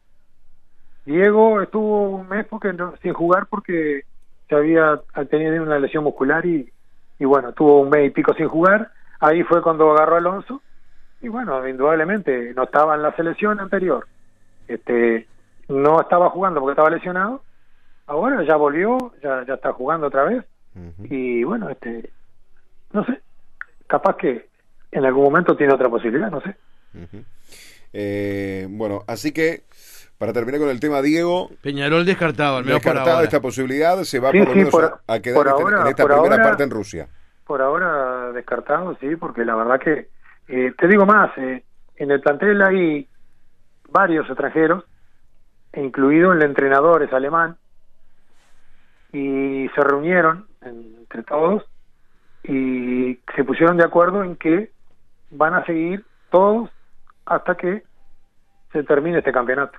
Diego 1.06 1.62
estuvo 1.62 2.10
un 2.10 2.28
mes 2.28 2.46
porque 2.48 2.74
no- 2.74 2.96
sin 3.02 3.14
jugar 3.14 3.48
porque 3.48 4.04
se 4.48 4.56
había 4.56 5.02
tenido 5.30 5.62
una 5.64 5.80
lesión 5.80 6.04
muscular 6.04 6.46
y, 6.46 6.72
y 7.18 7.26
bueno, 7.26 7.54
tuvo 7.54 7.82
un 7.82 7.90
mes 7.90 8.08
y 8.08 8.10
pico 8.12 8.34
sin 8.34 8.48
jugar. 8.48 8.92
Ahí 9.20 9.44
fue 9.44 9.62
cuando 9.62 9.92
agarró 9.92 10.16
a 10.16 10.18
Alonso 10.20 10.62
y 11.22 11.28
bueno, 11.28 11.68
indudablemente 11.68 12.54
no 12.54 12.64
estaba 12.64 12.96
en 12.96 13.02
la 13.02 13.16
selección 13.16 13.60
anterior. 13.60 14.08
Este, 14.68 15.28
no 15.68 16.00
estaba 16.02 16.30
jugando 16.30 16.60
porque 16.60 16.74
estaba 16.74 16.90
lesionado. 16.90 17.44
Ahora 18.08 18.44
ya 18.44 18.56
volvió, 18.56 18.98
ya, 19.22 19.46
ya 19.46 19.56
está 19.56 19.74
jugando 19.74 20.08
otra 20.08 20.24
vez 20.26 20.46
y 21.10 21.44
bueno, 21.44 21.70
este, 21.70 22.14
no 22.92 23.04
sé, 23.06 23.22
capaz 23.88 24.16
que 24.18 24.49
en 24.92 25.06
algún 25.06 25.24
momento 25.24 25.56
tiene 25.56 25.74
otra 25.74 25.90
posibilidad, 25.90 26.32
no 26.32 26.42
sé. 26.42 26.56
Eh, 27.94 28.68
bueno, 28.70 29.04
así 29.08 29.32
que 29.32 29.64
para 30.18 30.34
terminar 30.34 30.60
con 30.60 30.70
el 30.70 30.80
tema, 30.80 31.02
Diego, 31.02 31.50
Peñarol 31.62 32.06
descartado, 32.06 32.58
al 32.58 32.66
menos 32.66 32.82
por 32.82 32.92
descartada 32.92 33.16
ahora. 33.18 33.26
esta 33.26 33.40
posibilidad, 33.42 34.04
se 34.04 34.20
va 34.20 34.32
Sí, 34.32 34.40
por 34.40 34.48
lo 34.48 34.54
sí, 34.54 34.58
menos 34.60 34.72
por- 34.72 34.84
a, 35.08 35.14
a 35.14 35.20
quedar 35.22 35.36
por 35.38 35.48
en 35.48 35.54
esta- 35.54 35.64
ahora- 35.64 35.82
en 35.82 35.88
esta 35.88 36.04
por 36.04 36.12
primera 36.12 36.36
ahora- 36.36 36.44
parte 36.50 36.64
en 36.64 36.70
Rusia. 36.72 37.08
Por 37.46 37.62
ahora 37.62 38.32
descartado, 38.34 38.98
sí, 39.00 39.16
porque 39.16 39.44
la 39.46 39.56
verdad 39.56 39.80
que, 39.80 40.10
eh, 40.50 40.74
te 40.78 40.88
digo 40.88 41.06
más, 41.06 41.36
eh, 41.38 41.64
en 41.96 42.12
el 42.12 42.22
plantel 42.22 42.62
hay 42.62 43.08
varios 43.90 44.28
extranjeros, 44.28 44.84
incluido 45.74 46.32
el 46.34 46.44
entrenador 46.44 47.02
es 47.04 47.14
alemán, 47.14 47.58
y 49.12 49.68
se 49.74 49.82
reunieron 49.82 50.48
en- 50.62 50.96
entre 51.00 51.24
todos 51.24 51.64
y 52.44 53.20
se 53.36 53.44
pusieron 53.44 53.78
de 53.78 53.84
acuerdo 53.86 54.24
en 54.24 54.36
que 54.36 54.72
van 55.32 55.54
a 55.54 55.66
seguir 55.66 56.06
todos 56.30 56.70
hasta 57.26 57.56
que 57.56 57.84
se 58.72 58.84
termine 58.84 59.20
este 59.20 59.32
campeonato. 59.32 59.78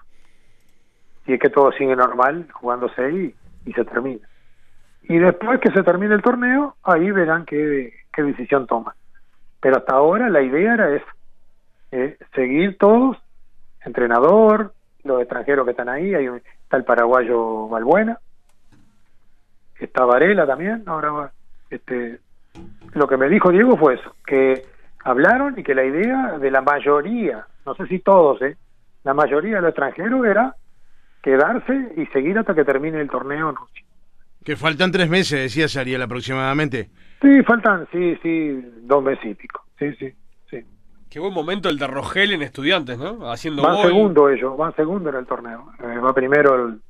Si 1.27 1.35
es 1.35 1.41
que 1.41 1.51
todo 1.51 1.73
sigue 1.73 1.95
normal, 1.95 2.49
jugándose 2.53 3.11
y, 3.11 3.35
y 3.67 3.73
se 3.73 3.85
termina. 3.85 4.27
Y 5.03 5.19
después 5.19 5.61
que 5.61 5.73
se 5.73 5.83
termine 5.83 6.15
el 6.15 6.23
torneo, 6.23 6.77
ahí 6.83 7.11
verán 7.11 7.45
qué, 7.45 7.93
qué 8.13 8.23
decisión 8.23 8.67
toman. 8.67 8.95
Pero 9.61 9.77
hasta 9.79 9.95
ahora 9.95 10.29
la 10.29 10.43
idea 10.43 10.75
era 10.75 10.95
esa, 10.95 11.15
eh, 11.93 12.17
seguir 12.35 12.79
todos, 12.79 13.17
entrenador, 13.85 14.73
los 15.05 15.21
extranjeros 15.21 15.65
que 15.65 15.73
están 15.73 15.89
ahí, 15.89 16.15
hay 16.15 16.29
un- 16.29 16.43
está 16.63 16.77
el 16.77 16.85
paraguayo 16.85 17.69
Balbuena, 17.69 18.19
está 19.79 20.05
Varela 20.05 20.47
también, 20.47 20.85
ahora 20.87 21.33
este 21.71 22.21
lo 22.95 23.07
que 23.07 23.17
me 23.17 23.29
dijo 23.29 23.51
Diego 23.51 23.77
fue 23.77 23.95
eso, 23.95 24.15
que 24.27 24.65
hablaron 25.05 25.59
y 25.59 25.63
que 25.63 25.75
la 25.75 25.85
idea 25.85 26.39
de 26.39 26.51
la 26.51 26.61
mayoría, 26.61 27.47
no 27.67 27.75
sé 27.75 27.87
si 27.87 27.99
todos, 28.01 28.41
eh, 28.43 28.57
la 29.05 29.15
mayoría 29.15 29.57
de 29.57 29.63
los 29.63 29.71
extranjeros 29.71 30.25
era 30.27 30.55
quedarse 31.23 31.93
y 31.97 32.07
seguir 32.07 32.39
hasta 32.39 32.55
que 32.55 32.65
termine 32.65 33.01
el 33.01 33.09
torneo 33.11 33.51
en 33.51 33.57
Rusia. 33.57 33.85
Que 34.45 34.57
faltan 34.57 34.91
tres 34.91 35.09
meses, 35.09 35.55
decía 35.55 35.81
Ariel 35.81 36.03
aproximadamente. 36.03 36.91
Sí, 37.21 37.43
faltan, 37.43 37.87
sí, 37.93 38.17
sí, 38.23 38.61
dos 38.83 39.03
meses 39.03 39.25
y 39.27 39.35
pico. 39.35 39.63
Sí, 39.79 39.93
sí, 39.99 40.15
sí. 40.49 40.65
Qué 41.11 41.21
buen 41.21 41.35
momento 41.35 41.69
el 41.69 41.79
de 41.79 41.87
Rogel 41.87 42.33
en 42.33 42.43
Estudiantes, 42.43 42.97
¿no? 42.99 43.31
Haciendo 43.31 43.63
Van 43.63 43.77
gol. 43.77 43.87
segundo 43.87 44.29
ellos, 44.31 44.57
van 44.57 44.75
segundo 44.77 45.11
en 45.11 45.17
el 45.17 45.27
torneo. 45.27 45.71
Eh, 45.81 45.99
va 45.99 46.15
primero 46.15 46.55
el, 46.55 46.81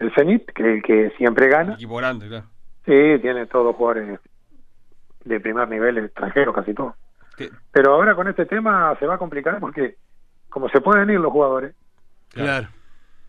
el 0.00 0.12
Zenit, 0.14 0.50
que 0.52 0.74
el 0.74 0.82
que 0.82 1.10
siempre 1.16 1.48
gana. 1.48 1.74
Equipo 1.74 1.96
grande, 1.96 2.26
claro. 2.28 2.46
Sí, 2.84 3.20
tiene 3.20 3.46
todos 3.46 3.76
jugadores 3.76 4.18
de 5.24 5.40
primer 5.40 5.68
nivel 5.68 5.98
extranjeros, 5.98 6.54
casi 6.54 6.74
todos. 6.74 6.94
Pero 7.72 7.92
ahora 7.94 8.14
con 8.14 8.28
este 8.28 8.46
tema 8.46 8.94
se 8.98 9.06
va 9.06 9.14
a 9.14 9.18
complicar 9.18 9.58
porque, 9.60 9.96
como 10.48 10.68
se 10.68 10.80
pueden 10.80 11.10
ir 11.10 11.20
los 11.20 11.32
jugadores, 11.32 11.74
Claro. 12.30 12.68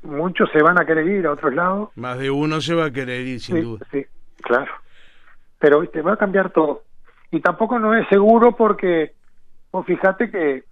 muchos 0.03 0.49
se 0.51 0.61
van 0.61 0.79
a 0.79 0.85
querer 0.85 1.07
ir 1.07 1.27
a 1.27 1.31
otros 1.31 1.53
lados. 1.53 1.89
Más 1.95 2.17
de 2.17 2.29
uno 2.31 2.61
se 2.61 2.73
va 2.75 2.85
a 2.85 2.91
querer 2.91 3.21
ir, 3.21 3.39
sin 3.39 3.55
sí, 3.57 3.61
duda. 3.61 3.85
sí, 3.91 4.05
claro. 4.41 4.71
Pero 5.59 5.79
viste, 5.81 6.01
va 6.01 6.13
a 6.13 6.17
cambiar 6.17 6.51
todo. 6.51 6.83
Y 7.31 7.41
tampoco 7.41 7.77
no 7.79 7.93
es 7.93 8.07
seguro 8.09 8.55
porque, 8.55 9.13
vos 9.71 9.85
fíjate 9.85 10.31
que 10.31 10.63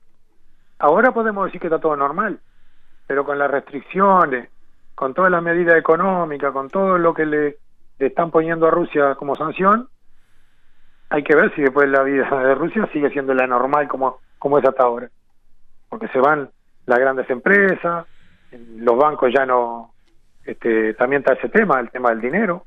ahora 0.79 1.11
podemos 1.11 1.45
decir 1.45 1.59
que 1.61 1.67
está 1.67 1.79
todo 1.79 1.95
normal, 1.95 2.39
pero 3.05 3.23
con 3.25 3.37
las 3.37 3.49
restricciones, 3.51 4.49
con 4.95 5.13
todas 5.13 5.29
las 5.31 5.43
medidas 5.43 5.77
económicas, 5.77 6.51
con 6.51 6.69
todo 6.69 6.97
lo 6.97 7.13
que 7.13 7.25
le, 7.25 7.57
le 7.99 8.07
están 8.07 8.31
poniendo 8.31 8.67
a 8.67 8.71
Rusia 8.71 9.15
como 9.15 9.35
sanción, 9.35 9.87
hay 11.09 11.23
que 11.23 11.35
ver 11.35 11.53
si 11.55 11.61
después 11.61 11.89
la 11.89 12.03
vida 12.03 12.29
de 12.29 12.55
Rusia 12.55 12.87
sigue 12.91 13.09
siendo 13.11 13.33
la 13.33 13.47
normal 13.47 13.87
como, 13.87 14.19
como 14.39 14.59
es 14.59 14.65
hasta 14.65 14.83
ahora. 14.83 15.09
Porque 15.89 16.07
se 16.09 16.19
van 16.19 16.49
las 16.85 16.99
grandes 16.99 17.29
empresas, 17.29 18.05
los 18.51 18.97
bancos 18.97 19.31
ya 19.33 19.45
no, 19.45 19.93
este, 20.45 20.93
también 20.93 21.21
está 21.21 21.33
ese 21.33 21.49
tema, 21.49 21.79
el 21.79 21.89
tema 21.89 22.09
del 22.09 22.21
dinero, 22.21 22.65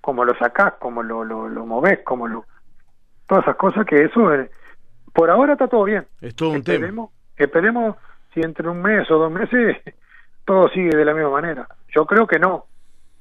cómo 0.00 0.24
lo 0.24 0.34
sacás, 0.36 0.74
cómo 0.78 1.02
lo, 1.02 1.24
lo, 1.24 1.48
lo 1.48 1.66
movés, 1.66 2.00
cómo 2.04 2.26
lo... 2.28 2.44
Todas 3.26 3.44
esas 3.44 3.56
cosas 3.56 3.86
que 3.86 4.04
eso, 4.04 4.32
eh, 4.34 4.50
por 5.12 5.30
ahora 5.30 5.52
está 5.52 5.68
todo 5.68 5.84
bien. 5.84 6.06
Es 6.20 6.34
todo 6.34 6.50
un 6.50 6.62
tema. 6.62 6.86
Esperemos, 6.86 7.10
esperemos 7.36 7.96
si 8.32 8.40
entre 8.40 8.68
un 8.68 8.80
mes 8.82 9.10
o 9.10 9.18
dos 9.18 9.30
meses 9.30 9.76
todo 10.44 10.68
sigue 10.68 10.96
de 10.96 11.04
la 11.04 11.14
misma 11.14 11.30
manera. 11.30 11.68
Yo 11.94 12.06
creo 12.06 12.26
que 12.26 12.38
no. 12.38 12.66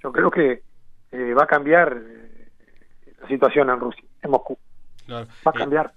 Yo 0.02 0.12
creo 0.12 0.32
que 0.32 0.64
eh, 1.12 1.34
va 1.34 1.44
a 1.44 1.48
cambiar 1.48 1.98
eh, 1.98 2.48
la 3.22 3.28
situación 3.28 3.70
en 3.70 3.80
Rusia, 3.80 4.04
en 4.22 4.32
Moscú. 4.32 4.58
claro. 5.06 5.28
Va 5.48 5.52
a 5.52 5.58
Eh, 5.58 5.60
cambiar. 5.60 5.92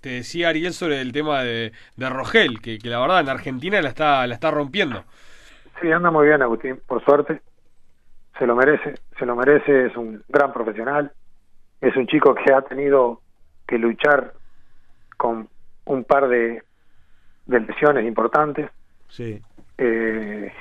te 0.00 0.08
decía 0.10 0.48
Ariel 0.48 0.72
sobre 0.72 1.00
el 1.00 1.12
tema 1.12 1.42
de, 1.42 1.72
de 1.96 2.08
Rogel, 2.08 2.60
que, 2.60 2.78
que 2.78 2.88
la 2.88 3.00
verdad 3.00 3.20
en 3.20 3.28
Argentina 3.28 3.80
la 3.82 3.88
está, 3.88 4.26
la 4.26 4.34
está 4.34 4.50
rompiendo. 4.50 5.04
Sí, 5.80 5.90
anda 5.92 6.10
muy 6.10 6.26
bien 6.26 6.42
Agustín, 6.42 6.80
por 6.86 7.04
suerte. 7.04 7.40
Se 8.38 8.46
lo 8.46 8.54
merece, 8.56 8.94
se 9.18 9.26
lo 9.26 9.36
merece, 9.36 9.86
es 9.86 9.96
un 9.96 10.22
gran 10.28 10.52
profesional. 10.52 11.12
Es 11.80 11.96
un 11.96 12.06
chico 12.06 12.34
que 12.34 12.52
ha 12.52 12.62
tenido 12.62 13.20
que 13.66 13.78
luchar 13.78 14.32
con 15.16 15.48
un 15.84 16.04
par 16.04 16.28
de, 16.28 16.62
de 17.46 17.60
lesiones 17.60 18.06
importantes. 18.06 18.70
Sí. 19.08 19.42
Eh, 19.78 20.52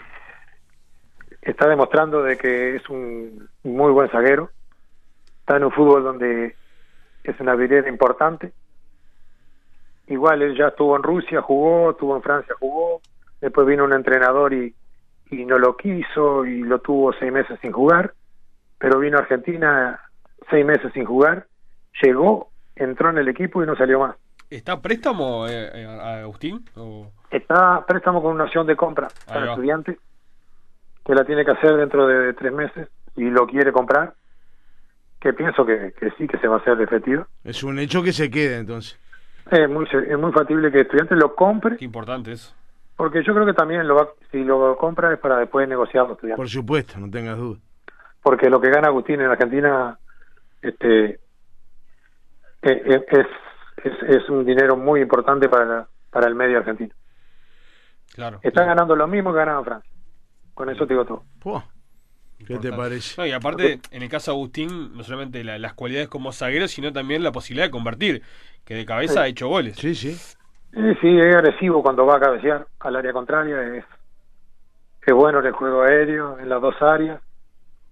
está 1.41 1.67
demostrando 1.67 2.23
de 2.23 2.37
que 2.37 2.75
es 2.77 2.89
un 2.89 3.47
muy 3.63 3.91
buen 3.91 4.09
zaguero. 4.09 4.49
Está 5.41 5.57
en 5.57 5.65
un 5.65 5.71
fútbol 5.71 6.03
donde 6.03 6.55
es 7.23 7.39
una 7.39 7.53
habilidad 7.53 7.85
importante. 7.87 8.51
Igual 10.07 10.41
él 10.41 10.57
ya 10.57 10.69
estuvo 10.69 10.95
en 10.95 11.03
Rusia, 11.03 11.41
jugó, 11.41 11.91
estuvo 11.91 12.15
en 12.15 12.23
Francia, 12.23 12.55
jugó. 12.59 13.01
Después 13.41 13.67
vino 13.67 13.83
un 13.83 13.93
entrenador 13.93 14.53
y, 14.53 14.75
y 15.29 15.45
no 15.45 15.59
lo 15.59 15.77
quiso 15.77 16.45
y 16.45 16.61
lo 16.63 16.79
tuvo 16.79 17.13
seis 17.13 17.31
meses 17.31 17.59
sin 17.61 17.71
jugar. 17.71 18.13
Pero 18.79 18.99
vino 18.99 19.17
a 19.17 19.21
Argentina 19.21 19.99
seis 20.49 20.65
meses 20.65 20.91
sin 20.93 21.05
jugar. 21.05 21.45
Llegó, 22.01 22.49
entró 22.75 23.09
en 23.09 23.19
el 23.19 23.27
equipo 23.27 23.61
y 23.63 23.67
no 23.67 23.75
salió 23.75 23.99
más. 23.99 24.15
¿Está 24.49 24.81
préstamo, 24.81 25.47
eh, 25.47 25.69
eh, 25.75 25.85
a 25.85 26.21
Agustín? 26.21 26.65
¿O- 26.75 27.11
Está 27.29 27.85
préstamo 27.85 28.23
con 28.23 28.33
una 28.33 28.45
opción 28.45 28.65
de 28.65 28.75
compra 28.75 29.07
Ahí 29.27 29.33
para 29.33 29.45
va. 29.45 29.51
estudiante, 29.51 29.99
que 31.05 31.13
la 31.13 31.23
tiene 31.23 31.45
que 31.45 31.51
hacer 31.51 31.75
dentro 31.75 32.07
de 32.07 32.33
tres 32.33 32.51
meses 32.51 32.89
y 33.15 33.25
lo 33.29 33.45
quiere 33.45 33.71
comprar, 33.71 34.15
que 35.19 35.33
pienso 35.33 35.65
que, 35.65 35.93
que 35.99 36.11
sí, 36.17 36.27
que 36.27 36.37
se 36.37 36.47
va 36.47 36.55
a 36.55 36.59
hacer 36.59 36.79
efectivo. 36.81 37.25
Es 37.43 37.63
un 37.63 37.77
hecho 37.79 38.01
que 38.03 38.13
se 38.13 38.29
quede 38.29 38.57
entonces. 38.59 38.99
Es 39.51 39.69
muy, 39.69 39.85
se- 39.87 40.11
es 40.11 40.17
muy 40.17 40.31
factible 40.31 40.71
que 40.71 40.81
estudiante 40.81 41.15
lo 41.15 41.35
compre, 41.35 41.77
Qué 41.77 41.85
importante 41.85 42.31
eso. 42.31 42.55
porque 42.95 43.23
yo 43.23 43.33
creo 43.33 43.45
que 43.45 43.53
también 43.53 43.87
lo 43.87 43.95
va, 43.95 44.07
si 44.31 44.43
lo 44.43 44.77
compra 44.77 45.13
es 45.13 45.19
para 45.19 45.37
después 45.39 45.67
negociarlo 45.67 46.13
estudiante. 46.13 46.37
Por 46.37 46.49
supuesto, 46.49 46.99
no 46.99 47.09
tengas 47.09 47.37
duda. 47.37 47.59
Porque 48.21 48.49
lo 48.49 48.59
que 48.61 48.69
gana 48.69 48.87
Agustín 48.89 49.21
en 49.21 49.31
Argentina 49.31 49.97
este 50.61 51.05
eh, 51.11 51.19
eh, 52.61 53.05
es, 53.07 53.27
es, 53.85 53.93
es 54.21 54.29
un 54.29 54.45
dinero 54.45 54.75
muy 54.75 55.01
importante 55.01 55.47
para, 55.49 55.65
la- 55.65 55.87
para 56.09 56.27
el 56.27 56.35
medio 56.35 56.57
argentino. 56.57 56.93
Claro. 58.13 58.39
Está 58.43 58.65
ganando 58.65 58.95
lo 58.95 59.07
mismo 59.07 59.31
que 59.31 59.37
ganaba 59.39 59.63
Francia. 59.63 59.91
Con 60.53 60.69
eso 60.69 60.85
te 60.85 60.93
digo 60.93 61.05
todo. 61.05 61.23
¿Qué 62.47 62.57
te 62.57 62.71
parece? 62.71 63.21
No, 63.21 63.27
y 63.27 63.31
aparte, 63.31 63.79
en 63.91 64.01
el 64.01 64.09
caso 64.09 64.31
de 64.31 64.37
Agustín, 64.37 64.95
no 64.95 65.03
solamente 65.03 65.43
la- 65.43 65.59
las 65.59 65.73
cualidades 65.73 66.07
como 66.07 66.31
zaguero, 66.31 66.67
sino 66.67 66.91
también 66.91 67.23
la 67.23 67.31
posibilidad 67.31 67.65
de 67.67 67.71
convertir, 67.71 68.21
que 68.65 68.73
de 68.75 68.85
cabeza 68.85 69.13
Sí. 69.13 69.19
ha 69.19 69.27
hecho 69.27 69.47
goles. 69.47 69.77
Sí, 69.77 69.93
sí. 69.95 70.13
Sí, 70.13 70.81
sí, 71.01 71.19
es 71.19 71.35
agresivo 71.35 71.81
cuando 71.83 72.05
va 72.05 72.17
a 72.17 72.19
cabecear 72.19 72.67
al 72.79 72.95
área 72.95 73.11
contraria, 73.13 73.61
es, 73.75 73.83
es 75.05 75.13
bueno 75.13 75.39
en 75.39 75.47
el 75.47 75.51
juego 75.53 75.81
aéreo, 75.83 76.39
en 76.39 76.49
las 76.49 76.61
dos 76.61 76.75
áreas, 76.81 77.21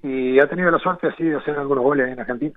y 0.04 0.39
ha 0.39 0.48
tenido 0.48 0.70
la 0.72 0.80
suerte 0.80 1.08
así 1.08 1.24
de 1.24 1.38
hacer 1.38 1.58
algunos 1.58 1.84
goles 1.84 2.08
en 2.10 2.20
Argentina. 2.20 2.54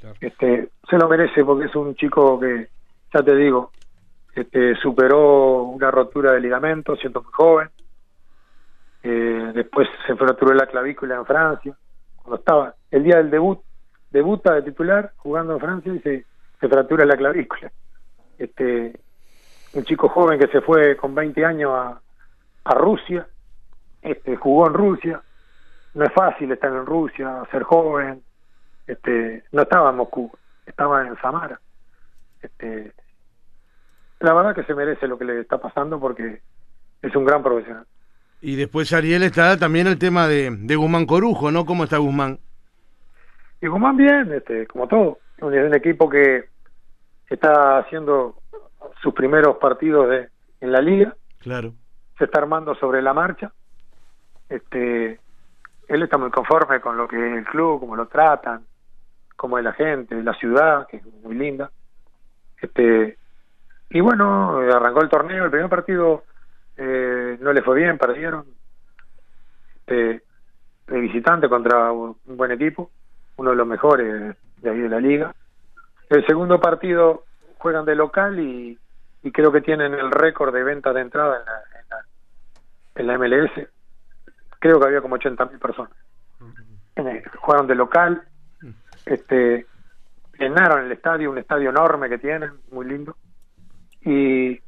Claro. 0.00 0.16
Este, 0.20 0.68
se 0.88 0.96
lo 0.96 1.08
merece 1.08 1.44
porque 1.44 1.66
es 1.66 1.74
un 1.74 1.94
chico 1.96 2.38
que, 2.38 2.68
ya 3.12 3.22
te 3.22 3.34
digo, 3.36 3.72
este, 4.34 4.74
superó 4.76 5.62
una 5.64 5.90
rotura 5.90 6.32
de 6.32 6.40
ligamento 6.40 6.96
siendo 6.96 7.22
muy 7.22 7.32
joven, 7.32 7.70
eh, 9.06 9.52
después 9.54 9.86
se 10.06 10.16
fracturó 10.16 10.54
la 10.54 10.66
clavícula 10.66 11.16
en 11.16 11.26
Francia, 11.26 11.76
cuando 12.16 12.36
estaba, 12.36 12.74
el 12.90 13.04
día 13.04 13.18
del 13.18 13.30
debut 13.30 13.60
debuta 14.10 14.54
de 14.54 14.62
titular 14.62 15.12
jugando 15.16 15.52
en 15.52 15.60
Francia 15.60 15.92
y 15.92 16.00
se, 16.00 16.24
se 16.58 16.68
fractura 16.68 17.04
la 17.04 17.16
clavícula. 17.16 17.70
Este, 18.38 18.98
un 19.74 19.84
chico 19.84 20.08
joven 20.08 20.38
que 20.38 20.48
se 20.48 20.62
fue 20.62 20.96
con 20.96 21.14
20 21.14 21.44
años 21.44 21.70
a, 21.72 22.00
a 22.64 22.74
Rusia, 22.74 23.26
este, 24.00 24.36
jugó 24.36 24.68
en 24.68 24.74
Rusia, 24.74 25.20
no 25.92 26.04
es 26.04 26.12
fácil 26.14 26.50
estar 26.50 26.72
en 26.72 26.86
Rusia, 26.86 27.42
ser 27.50 27.62
joven, 27.62 28.22
este, 28.86 29.44
no 29.52 29.62
estaba 29.62 29.90
en 29.90 29.96
Moscú, 29.96 30.32
estaba 30.64 31.06
en 31.06 31.14
Samara. 31.20 31.60
Este, 32.40 32.92
la 34.20 34.32
verdad 34.32 34.54
que 34.54 34.64
se 34.64 34.74
merece 34.74 35.06
lo 35.06 35.18
que 35.18 35.26
le 35.26 35.40
está 35.40 35.58
pasando 35.58 36.00
porque 36.00 36.40
es 37.02 37.14
un 37.14 37.26
gran 37.26 37.42
profesional. 37.42 37.86
Y 38.46 38.56
después, 38.56 38.92
Ariel, 38.92 39.22
está 39.22 39.58
también 39.58 39.86
el 39.86 39.98
tema 39.98 40.28
de, 40.28 40.50
de 40.50 40.76
Guzmán 40.76 41.06
Corujo, 41.06 41.50
¿no? 41.50 41.64
¿Cómo 41.64 41.84
está 41.84 41.96
Guzmán? 41.96 42.38
Y 43.62 43.68
Guzmán 43.68 43.96
bien, 43.96 44.30
este, 44.34 44.66
como 44.66 44.86
todo. 44.86 45.16
Es 45.38 45.42
un 45.42 45.74
equipo 45.74 46.10
que 46.10 46.44
está 47.30 47.78
haciendo 47.78 48.36
sus 49.00 49.14
primeros 49.14 49.56
partidos 49.56 50.10
de, 50.10 50.28
en 50.60 50.72
la 50.72 50.82
liga. 50.82 51.16
Claro. 51.38 51.72
Se 52.18 52.24
está 52.24 52.40
armando 52.40 52.74
sobre 52.74 53.00
la 53.00 53.14
marcha. 53.14 53.50
Este, 54.50 55.18
él 55.88 56.02
está 56.02 56.18
muy 56.18 56.30
conforme 56.30 56.82
con 56.82 56.98
lo 56.98 57.08
que 57.08 57.16
es 57.16 57.38
el 57.38 57.46
club, 57.46 57.80
cómo 57.80 57.96
lo 57.96 58.08
tratan, 58.08 58.66
cómo 59.36 59.56
es 59.56 59.64
la 59.64 59.72
gente, 59.72 60.22
la 60.22 60.34
ciudad, 60.34 60.86
que 60.88 60.98
es 60.98 61.06
muy 61.22 61.34
linda. 61.34 61.70
Este, 62.60 63.16
y 63.88 64.00
bueno, 64.00 64.58
arrancó 64.58 65.00
el 65.00 65.08
torneo, 65.08 65.46
el 65.46 65.50
primer 65.50 65.70
partido 65.70 66.24
eh, 66.76 67.38
no 67.40 67.52
le 67.52 67.62
fue 67.62 67.76
bien, 67.76 67.98
perdieron. 67.98 68.46
Este, 69.80 70.22
de 70.86 71.00
visitante 71.00 71.48
contra 71.48 71.92
un 71.92 72.16
buen 72.24 72.50
equipo, 72.50 72.90
uno 73.36 73.50
de 73.50 73.56
los 73.56 73.66
mejores 73.66 74.36
de 74.58 74.70
ahí 74.70 74.78
de 74.78 74.88
la 74.88 75.00
liga. 75.00 75.34
El 76.10 76.26
segundo 76.26 76.60
partido 76.60 77.24
juegan 77.58 77.84
de 77.84 77.94
local 77.94 78.38
y, 78.38 78.78
y 79.22 79.32
creo 79.32 79.50
que 79.50 79.62
tienen 79.62 79.94
el 79.94 80.10
récord 80.10 80.54
de 80.54 80.62
ventas 80.62 80.94
de 80.94 81.00
entrada 81.00 81.38
en 81.38 81.46
la, 81.46 82.04
en 82.96 83.06
la, 83.06 83.18
MLS. 83.18 83.68
Creo 84.58 84.78
que 84.78 84.86
había 84.86 85.00
como 85.00 85.14
80 85.14 85.46
mil 85.46 85.58
personas. 85.58 85.92
jugaron 87.38 87.66
de 87.66 87.74
local, 87.74 88.22
este, 89.06 89.66
llenaron 90.38 90.84
el 90.84 90.92
estadio, 90.92 91.30
un 91.30 91.38
estadio 91.38 91.70
enorme 91.70 92.08
que 92.08 92.18
tienen, 92.18 92.52
muy 92.70 92.86
lindo. 92.86 93.16
Y, 94.02 94.60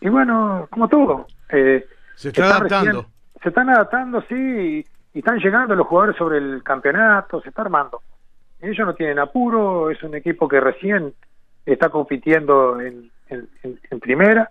y 0.00 0.08
bueno, 0.08 0.66
como 0.70 0.88
todo. 0.88 1.26
Eh, 1.50 1.86
se 2.14 2.28
está 2.28 2.56
adaptando. 2.56 3.06
se 3.42 3.48
están 3.48 3.70
adaptando, 3.70 4.22
sí, 4.28 4.34
y, 4.34 4.86
y, 5.14 5.18
están 5.18 5.38
llegando 5.38 5.74
los 5.74 5.86
jugadores 5.86 6.16
sobre 6.16 6.38
el 6.38 6.62
campeonato, 6.62 7.40
se 7.40 7.48
está 7.48 7.62
armando. 7.62 8.02
Ellos 8.60 8.86
no 8.86 8.94
tienen 8.94 9.18
apuro, 9.18 9.90
es 9.90 10.02
un 10.02 10.14
equipo 10.14 10.48
que 10.48 10.60
recién 10.60 11.14
está 11.64 11.88
compitiendo 11.88 12.80
en, 12.80 13.10
en, 13.28 13.48
en 13.62 14.00
primera 14.00 14.50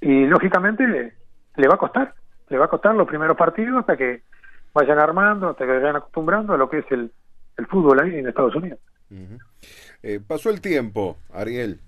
y 0.00 0.26
lógicamente 0.26 0.86
le, 0.86 1.14
le 1.56 1.68
va 1.68 1.74
a 1.74 1.78
costar, 1.78 2.14
le 2.48 2.58
va 2.58 2.66
a 2.66 2.70
costar 2.70 2.94
los 2.94 3.08
primeros 3.08 3.36
partidos 3.36 3.80
hasta 3.80 3.96
que 3.96 4.22
vayan 4.72 4.98
armando, 4.98 5.50
hasta 5.50 5.64
que 5.66 5.72
vayan 5.72 5.96
acostumbrando 5.96 6.54
a 6.54 6.56
lo 6.56 6.70
que 6.70 6.78
es 6.78 6.86
el, 6.90 7.10
el 7.56 7.66
fútbol 7.66 8.00
ahí 8.00 8.16
en 8.16 8.28
Estados 8.28 8.54
Unidos. 8.54 8.78
Uh 9.10 9.14
-huh. 9.14 9.38
eh, 10.02 10.20
pasó 10.26 10.50
el 10.50 10.60
tiempo, 10.60 11.16
Ariel. 11.32 11.80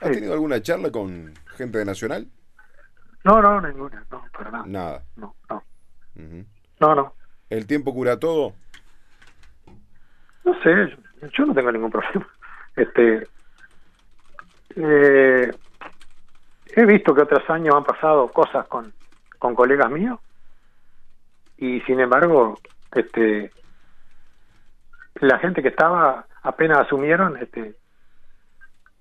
¿Has 0.00 0.08
sí. 0.08 0.14
tenido 0.16 0.34
alguna 0.34 0.60
charla 0.60 0.90
con 0.90 1.32
gente 1.56 1.78
de 1.78 1.84
Nacional? 1.84 2.26
No, 3.26 3.42
no, 3.42 3.60
ninguna, 3.60 4.04
no, 4.08 4.22
para 4.32 4.50
nada. 4.52 4.64
Nada. 4.66 5.02
No, 5.16 5.34
no. 5.50 5.56
Uh 6.14 6.20
-huh. 6.20 6.46
No, 6.78 6.94
no. 6.94 7.12
¿El 7.50 7.66
tiempo 7.66 7.92
cura 7.92 8.20
todo? 8.20 8.52
No 10.44 10.54
sé, 10.62 10.96
yo, 11.20 11.28
yo 11.36 11.46
no 11.46 11.52
tengo 11.52 11.72
ningún 11.72 11.90
problema. 11.90 12.28
Este, 12.76 13.26
eh, 14.76 15.50
he 16.76 16.84
visto 16.86 17.14
que 17.14 17.22
otros 17.22 17.50
años 17.50 17.74
han 17.74 17.82
pasado 17.82 18.28
cosas 18.28 18.68
con, 18.68 18.92
con 19.40 19.56
colegas 19.56 19.90
míos 19.90 20.20
y 21.56 21.80
sin 21.80 21.98
embargo, 21.98 22.60
este, 22.92 23.50
la 25.14 25.38
gente 25.38 25.62
que 25.62 25.68
estaba 25.70 26.26
apenas 26.42 26.80
asumieron, 26.80 27.38
este, 27.38 27.74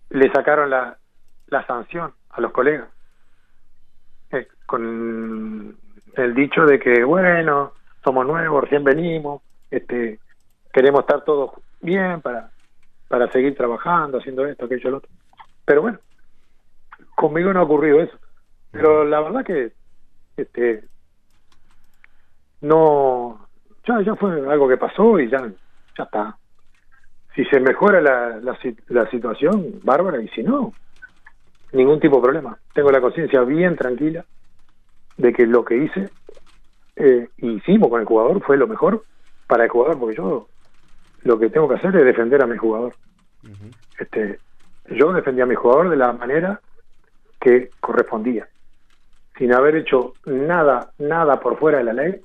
le 0.10 0.32
sacaron 0.32 0.72
la, 0.72 0.98
la 1.48 1.68
sanción 1.68 2.14
a 2.30 2.42
los 2.42 2.52
colegas 2.52 2.95
eh, 4.36 4.48
con 4.66 5.76
el 6.16 6.36
dicho 6.36 6.66
de 6.66 6.80
que 6.80 7.04
bueno 7.04 7.74
somos 8.04 8.26
nuevos 8.26 8.64
recién 8.64 8.84
venimos 8.84 9.42
este 9.72 10.20
queremos 10.72 11.02
estar 11.02 11.24
todos 11.24 11.52
bien 11.82 12.22
para 12.22 12.50
para 13.08 13.32
seguir 13.32 13.56
trabajando 13.56 14.18
haciendo 14.18 14.46
esto 14.46 14.66
aquello 14.66 14.92
lo 14.92 14.98
otro. 14.98 15.10
Pero 15.66 15.82
bueno 15.82 16.00
conmigo 17.16 17.54
no 17.54 17.62
ha 17.62 17.64
ocurrido 17.64 18.02
eso. 18.02 18.18
Pero 18.72 19.06
la 19.06 19.22
verdad 19.22 19.46
que 19.46 19.72
este 20.38 20.84
no 22.62 23.48
ya 23.88 24.02
ya 24.02 24.16
fue 24.16 24.32
algo 24.50 24.68
que 24.68 24.78
pasó 24.78 25.20
y 25.20 25.30
ya 25.30 25.40
ya 25.98 26.04
está. 26.04 26.38
Si 27.36 27.44
se 27.46 27.60
mejora 27.60 28.02
la, 28.02 28.38
la, 28.42 28.58
la 28.88 29.10
situación 29.10 29.80
bárbara 29.84 30.22
y 30.22 30.28
si 30.30 30.44
no 30.44 30.74
ningún 31.76 32.00
tipo 32.00 32.18
de 32.18 32.24
problema. 32.24 32.58
Tengo 32.74 32.92
la 32.92 33.02
conciencia 33.02 33.42
bien 33.42 33.76
tranquila 33.76 34.26
de 35.18 35.34
que 35.34 35.46
lo 35.46 35.64
que 35.64 35.78
hice 35.78 36.10
eh, 36.96 37.28
hicimos 37.38 37.90
con 37.90 38.00
el 38.00 38.06
jugador 38.06 38.42
fue 38.44 38.58
lo 38.58 38.68
mejor 38.68 39.04
para 39.48 39.66
el 39.66 39.70
jugador 39.70 40.00
porque 40.00 40.16
yo 40.16 40.48
lo 41.24 41.40
que 41.40 41.50
tengo 41.50 41.68
que 41.68 41.76
hacer 41.76 41.96
es 41.96 42.06
defender 42.06 42.42
a 42.42 42.48
mi 42.48 42.58
jugador. 42.58 42.96
Uh 43.44 43.48
-huh. 43.48 43.76
este 44.00 44.40
yo 44.90 45.12
defendí 45.14 45.42
a 45.42 45.46
mi 45.46 45.56
jugador 45.56 45.90
de 45.90 45.98
la 45.98 46.14
manera 46.14 46.62
que 47.40 47.70
correspondía 47.80 48.48
sin 49.38 49.54
haber 49.54 49.76
hecho 49.76 50.14
nada 50.26 50.92
nada 50.98 51.40
por 51.40 51.58
fuera 51.58 51.80
de 51.80 51.84
la 51.84 51.94
ley 51.94 52.22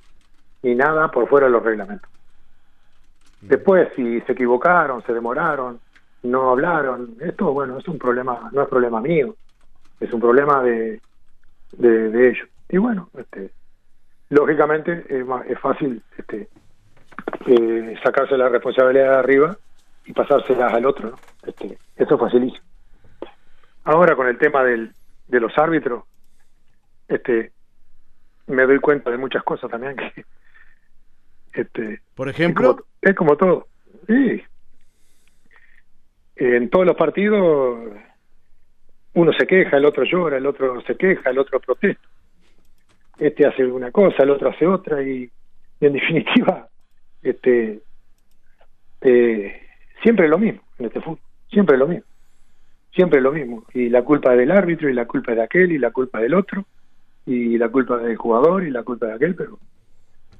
ni 0.62 0.74
nada 0.74 1.10
por 1.10 1.28
fuera 1.28 1.46
de 1.46 1.52
los 1.52 1.62
reglamentos. 1.62 2.08
Después 3.40 3.88
si 3.96 4.20
se 4.22 4.32
equivocaron 4.32 5.02
se 5.04 5.12
demoraron 5.12 5.80
no 6.22 6.50
hablaron. 6.50 7.16
Esto 7.20 7.52
bueno 7.52 7.78
es 7.78 7.88
un 7.88 7.98
problema 7.98 8.50
no 8.52 8.62
es 8.62 8.68
problema 8.68 9.00
mío 9.00 9.34
es 10.00 10.12
un 10.12 10.20
problema 10.20 10.62
de 10.62 11.00
de, 11.72 12.10
de 12.10 12.28
ellos. 12.30 12.48
Y 12.68 12.78
bueno 12.78 13.08
este 13.16 13.50
lógicamente 14.28 15.04
es, 15.08 15.26
más, 15.26 15.46
es 15.46 15.58
fácil 15.58 16.02
este 16.18 16.48
eh, 17.46 17.98
sacarse 18.02 18.36
la 18.36 18.48
responsabilidad 18.48 19.10
de 19.10 19.18
arriba 19.18 19.56
y 20.04 20.12
pasárselas 20.12 20.72
al 20.72 20.86
otro 20.86 21.10
¿no? 21.10 21.16
este 21.46 21.78
eso 21.96 22.14
es 22.14 22.20
facilísimo. 22.20 22.64
Ahora 23.84 24.14
con 24.14 24.26
el 24.26 24.38
tema 24.38 24.62
del, 24.62 24.92
de 25.28 25.40
los 25.40 25.56
árbitros 25.56 26.04
este 27.08 27.52
me 28.46 28.66
doy 28.66 28.78
cuenta 28.78 29.10
de 29.10 29.18
muchas 29.18 29.42
cosas 29.42 29.70
también 29.70 29.96
que 29.96 30.24
este 31.52 32.02
por 32.14 32.28
ejemplo 32.28 32.70
es 32.70 32.76
como, 32.76 32.86
es 33.02 33.14
como 33.14 33.36
todo. 33.36 33.66
Sí 34.06 34.42
en 36.40 36.70
todos 36.70 36.86
los 36.86 36.96
partidos 36.96 37.78
uno 39.12 39.32
se 39.32 39.46
queja, 39.46 39.76
el 39.76 39.84
otro 39.84 40.04
llora, 40.04 40.38
el 40.38 40.46
otro 40.46 40.80
se 40.82 40.96
queja, 40.96 41.30
el 41.30 41.38
otro 41.38 41.60
protesta. 41.60 42.08
Este 43.18 43.46
hace 43.46 43.66
una 43.66 43.90
cosa, 43.90 44.22
el 44.22 44.30
otro 44.30 44.48
hace 44.48 44.66
otra 44.66 45.02
y, 45.02 45.30
y 45.80 45.86
en 45.86 45.92
definitiva, 45.94 46.68
este, 47.22 47.82
eh, 49.02 49.60
siempre 50.02 50.24
es 50.24 50.30
lo 50.30 50.38
mismo 50.38 50.62
en 50.78 50.86
este 50.86 51.00
fútbol, 51.00 51.18
siempre 51.50 51.74
es 51.74 51.80
lo 51.80 51.88
mismo, 51.88 52.06
siempre 52.94 53.18
es 53.18 53.22
lo 53.22 53.32
mismo. 53.32 53.64
Y 53.74 53.90
la 53.90 54.02
culpa 54.02 54.32
es 54.32 54.38
del 54.38 54.50
árbitro 54.50 54.88
y 54.88 54.94
la 54.94 55.06
culpa 55.06 55.32
es 55.32 55.36
de 55.36 55.44
aquel 55.44 55.72
y 55.72 55.78
la 55.78 55.90
culpa 55.90 56.20
del 56.20 56.34
otro 56.34 56.64
y 57.26 57.58
la 57.58 57.68
culpa 57.68 57.98
del 57.98 58.16
jugador 58.16 58.64
y 58.64 58.70
la 58.70 58.82
culpa 58.82 59.06
de 59.06 59.14
aquel, 59.14 59.34
pero, 59.34 59.58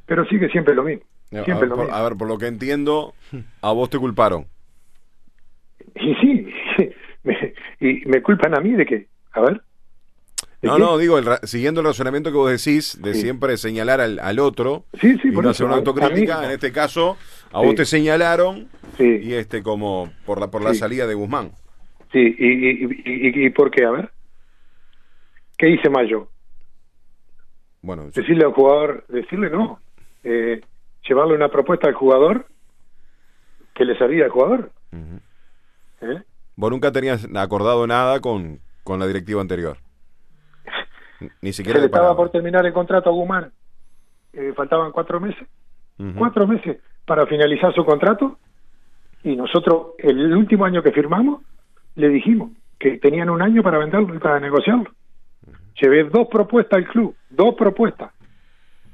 pero 0.06 0.24
sigue 0.24 0.48
siempre 0.48 0.74
lo 0.74 0.84
mismo. 0.84 1.04
Siempre 1.28 1.52
a, 1.52 1.58
ver, 1.58 1.68
lo 1.68 1.76
por, 1.76 1.84
mismo. 1.84 1.96
a 1.96 2.02
ver, 2.02 2.16
por 2.16 2.28
lo 2.28 2.38
que 2.38 2.46
entiendo, 2.46 3.12
a 3.60 3.72
vos 3.72 3.90
te 3.90 3.98
culparon. 3.98 4.46
Y 6.00 6.14
sí, 6.16 6.46
me, 7.24 7.54
y 7.80 8.02
me 8.06 8.22
culpan 8.22 8.56
a 8.56 8.60
mí 8.60 8.72
de 8.72 8.86
que, 8.86 9.06
a 9.32 9.40
ver. 9.40 9.62
No, 10.62 10.76
qué? 10.76 10.82
no, 10.82 10.98
digo, 10.98 11.18
el, 11.18 11.26
siguiendo 11.44 11.80
el 11.80 11.86
razonamiento 11.86 12.30
que 12.30 12.36
vos 12.36 12.50
decís, 12.50 13.00
de 13.00 13.14
sí. 13.14 13.22
siempre 13.22 13.56
señalar 13.56 14.00
al, 14.00 14.18
al 14.18 14.38
otro 14.38 14.84
sí, 15.00 15.16
sí, 15.22 15.28
y 15.28 15.30
no 15.30 15.48
hacer 15.48 15.66
una 15.66 15.76
autocrítica, 15.76 16.44
en 16.44 16.50
este 16.50 16.70
caso, 16.70 17.16
a 17.50 17.60
vos 17.60 17.74
te 17.74 17.84
señalaron 17.86 18.68
y 18.98 19.32
este 19.32 19.62
como 19.62 20.10
por 20.26 20.38
la 20.38 20.50
por 20.50 20.62
la 20.62 20.74
salida 20.74 21.06
de 21.06 21.14
Guzmán. 21.14 21.52
Sí, 22.12 22.18
y, 22.18 22.46
y, 22.46 22.84
y, 23.04 23.46
y, 23.46 23.50
por 23.50 23.70
qué? 23.70 23.84
A 23.84 23.90
ver. 23.90 24.10
¿Qué 25.56 25.70
hice 25.70 25.88
mal 25.88 26.08
yo? 26.08 26.28
Bueno, 27.82 28.10
decirle 28.10 28.44
al 28.44 28.52
jugador, 28.52 29.04
decirle 29.08 29.48
no, 29.48 29.80
eh, 30.24 30.60
llevarle 31.08 31.34
una 31.34 31.48
propuesta 31.48 31.88
al 31.88 31.94
jugador 31.94 32.46
que 33.74 33.84
le 33.84 33.96
servía 33.96 34.24
al 34.24 34.30
jugador. 34.30 34.72
Uh 34.92 34.96
-huh. 34.96 35.20
¿Eh? 36.00 36.22
Vos 36.56 36.70
nunca 36.70 36.92
tenías 36.92 37.26
acordado 37.34 37.86
nada 37.86 38.20
con, 38.20 38.60
con 38.84 38.98
la 38.98 39.06
directiva 39.06 39.40
anterior. 39.40 39.78
Ni 41.42 41.52
siquiera. 41.52 41.78
Se 41.78 41.80
le 41.80 41.86
estaba 41.86 42.16
por 42.16 42.30
terminar 42.30 42.66
el 42.66 42.72
contrato 42.72 43.10
a 43.10 43.12
Guzmán. 43.12 43.52
Eh, 44.32 44.52
faltaban 44.54 44.92
cuatro 44.92 45.20
meses. 45.20 45.46
Uh 45.98 46.04
-huh. 46.04 46.14
Cuatro 46.16 46.46
meses 46.46 46.78
para 47.04 47.26
finalizar 47.26 47.74
su 47.74 47.84
contrato. 47.84 48.38
Y 49.22 49.36
nosotros, 49.36 49.88
el 49.98 50.34
último 50.34 50.64
año 50.64 50.82
que 50.82 50.92
firmamos, 50.92 51.42
le 51.94 52.08
dijimos 52.08 52.52
que 52.78 52.98
tenían 52.98 53.28
un 53.28 53.42
año 53.42 53.62
para 53.62 53.78
venderlo 53.78 54.14
y 54.14 54.18
para 54.18 54.40
negociarlo. 54.40 54.90
Llevé 55.80 56.04
dos 56.04 56.28
propuestas 56.28 56.78
al 56.78 56.86
club, 56.88 57.14
dos 57.28 57.54
propuestas. 57.54 58.12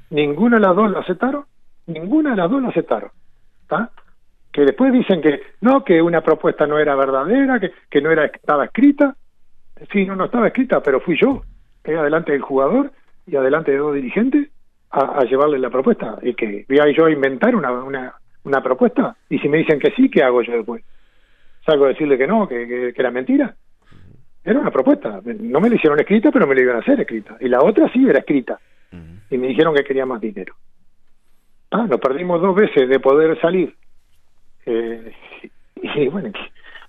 Ninguna 0.09 0.57
de 0.57 0.61
las 0.61 0.75
dos 0.75 0.91
la 0.91 0.99
aceptaron, 0.99 1.45
ninguna 1.85 2.31
de 2.31 2.35
las 2.37 2.49
dos 2.49 2.61
la 2.61 2.69
aceptaron. 2.69 3.11
¿Está? 3.61 3.91
Que 4.57 4.65
después 4.65 4.91
dicen 4.91 5.21
que 5.21 5.39
no, 5.61 5.83
que 5.83 6.01
una 6.01 6.21
propuesta 6.21 6.65
no 6.65 6.79
era 6.79 6.95
verdadera, 6.95 7.59
que, 7.59 7.73
que 7.91 8.01
no 8.01 8.09
era 8.09 8.25
estaba 8.25 8.65
escrita. 8.65 9.15
Sí, 9.91 10.03
no, 10.03 10.15
no 10.15 10.25
estaba 10.25 10.47
escrita, 10.47 10.81
pero 10.81 10.99
fui 10.99 11.15
yo, 11.15 11.43
eh, 11.83 11.95
adelante 11.95 12.31
del 12.31 12.41
jugador 12.41 12.91
y 13.27 13.35
adelante 13.35 13.69
de 13.69 13.77
dos 13.77 13.93
dirigentes, 13.93 14.49
a, 14.89 15.19
a 15.19 15.25
llevarle 15.25 15.59
la 15.59 15.69
propuesta. 15.69 16.17
Y 16.23 16.33
que 16.33 16.65
voy 16.67 16.79
a 16.79 16.89
yo 16.91 17.05
a 17.05 17.11
inventar 17.11 17.55
una, 17.55 17.71
una, 17.71 18.15
una 18.45 18.63
propuesta. 18.63 19.15
Y 19.29 19.37
si 19.37 19.47
me 19.47 19.59
dicen 19.59 19.77
que 19.77 19.91
sí, 19.91 20.09
¿qué 20.09 20.23
hago 20.23 20.41
yo 20.41 20.53
después? 20.53 20.83
¿Salgo 21.63 21.85
a 21.85 21.89
decirle 21.89 22.17
que 22.17 22.25
no, 22.25 22.47
que, 22.47 22.67
que, 22.67 22.93
que 22.93 23.01
era 23.01 23.11
mentira? 23.11 23.53
Era 24.43 24.59
una 24.59 24.71
propuesta. 24.71 25.21
No 25.23 25.59
me 25.59 25.69
la 25.69 25.75
hicieron 25.75 25.99
escrita, 25.99 26.31
pero 26.31 26.47
me 26.47 26.55
la 26.55 26.61
iban 26.61 26.77
a 26.77 26.79
hacer 26.79 26.99
escrita. 26.99 27.37
Y 27.41 27.47
la 27.47 27.61
otra 27.61 27.91
sí 27.93 28.09
era 28.09 28.17
escrita. 28.17 28.59
Y 29.29 29.37
me 29.37 29.49
dijeron 29.49 29.75
que 29.75 29.83
quería 29.83 30.07
más 30.07 30.19
dinero. 30.19 30.55
Ah, 31.69 31.85
nos 31.87 31.99
perdimos 31.99 32.41
dos 32.41 32.55
veces 32.55 32.89
de 32.89 32.99
poder 32.99 33.39
salir. 33.39 33.75
Eh, 34.67 35.13
y 35.75 36.07
bueno, 36.09 36.31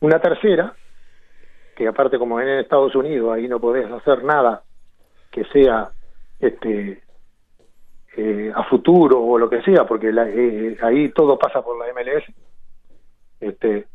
una 0.01 0.21
tercera, 0.21 0.75
que 1.77 1.87
aparte 1.87 2.19
como 2.19 2.41
en 2.41 2.49
Estados 2.49 2.95
Unidos 2.95 3.33
ahí 3.33 3.47
no 3.49 3.61
podés 3.61 3.91
hacer 3.91 4.25
nada 4.25 4.63
que 5.31 5.45
sea 5.45 5.91
este 6.41 7.03
eh, 8.17 8.53
a 8.53 8.65
futuro 8.65 9.23
o 9.23 9.39
lo 9.39 9.49
que 9.49 9.63
sea, 9.63 9.87
porque 9.87 10.11
la, 10.11 10.29
eh, 10.29 10.77
ahí 10.83 11.11
todo 11.11 11.39
pasa 11.39 11.63
por 11.63 11.79
la 11.79 11.93
MLS. 11.93 12.25
Este, 13.41 13.87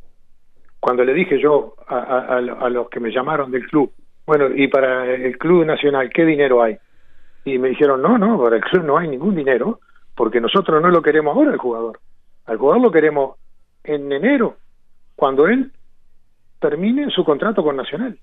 cuando 0.79 1.03
le 1.03 1.13
dije 1.13 1.41
yo 1.41 1.75
a, 1.87 1.97
a, 1.97 2.37
a, 2.37 2.69
los 2.69 2.89
que 2.89 3.01
me 3.01 3.11
llamaron 3.11 3.51
del 3.51 3.67
club, 3.67 3.91
bueno, 4.25 4.47
y 4.55 4.69
para 4.69 5.13
el 5.13 5.37
club 5.37 5.65
nacional, 5.65 6.09
¿qué 6.09 6.23
dinero 6.23 6.63
hay? 6.63 6.77
Y 7.43 7.57
me 7.57 7.69
dijeron, 7.69 8.01
no, 8.01 8.17
no, 8.17 8.41
para 8.41 8.55
el 8.55 8.63
club 8.63 8.85
no 8.85 8.97
hay 8.97 9.09
ningún 9.09 9.35
dinero, 9.35 9.81
porque 10.15 10.39
nosotros 10.39 10.81
no 10.81 10.89
lo 10.89 11.01
queremos 11.01 11.35
ahora 11.35 11.51
al 11.51 11.57
jugador. 11.57 11.99
Al 12.45 12.57
jugador 12.57 12.81
lo 12.81 12.91
queremos 12.91 13.35
en 13.83 14.11
enero, 14.11 14.57
cuando 15.15 15.47
él 15.47 15.71
termine 16.59 17.09
su 17.09 17.23
contrato 17.23 17.63
con 17.63 17.75
Nacional. 17.75 18.17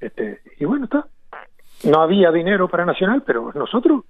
Este, 0.00 0.40
y 0.58 0.64
bueno, 0.64 0.84
está. 0.84 1.06
No 1.84 2.00
había 2.00 2.30
dinero 2.30 2.68
para 2.68 2.84
Nacional, 2.84 3.22
pero 3.26 3.52
nosotros 3.54 4.04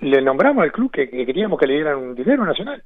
le 0.00 0.22
nombramos 0.22 0.62
al 0.62 0.72
club 0.72 0.90
que, 0.90 1.08
que 1.08 1.26
queríamos 1.26 1.58
que 1.58 1.66
le 1.66 1.74
dieran 1.74 1.98
un 1.98 2.14
dinero 2.14 2.42
a 2.42 2.46
Nacional. 2.46 2.82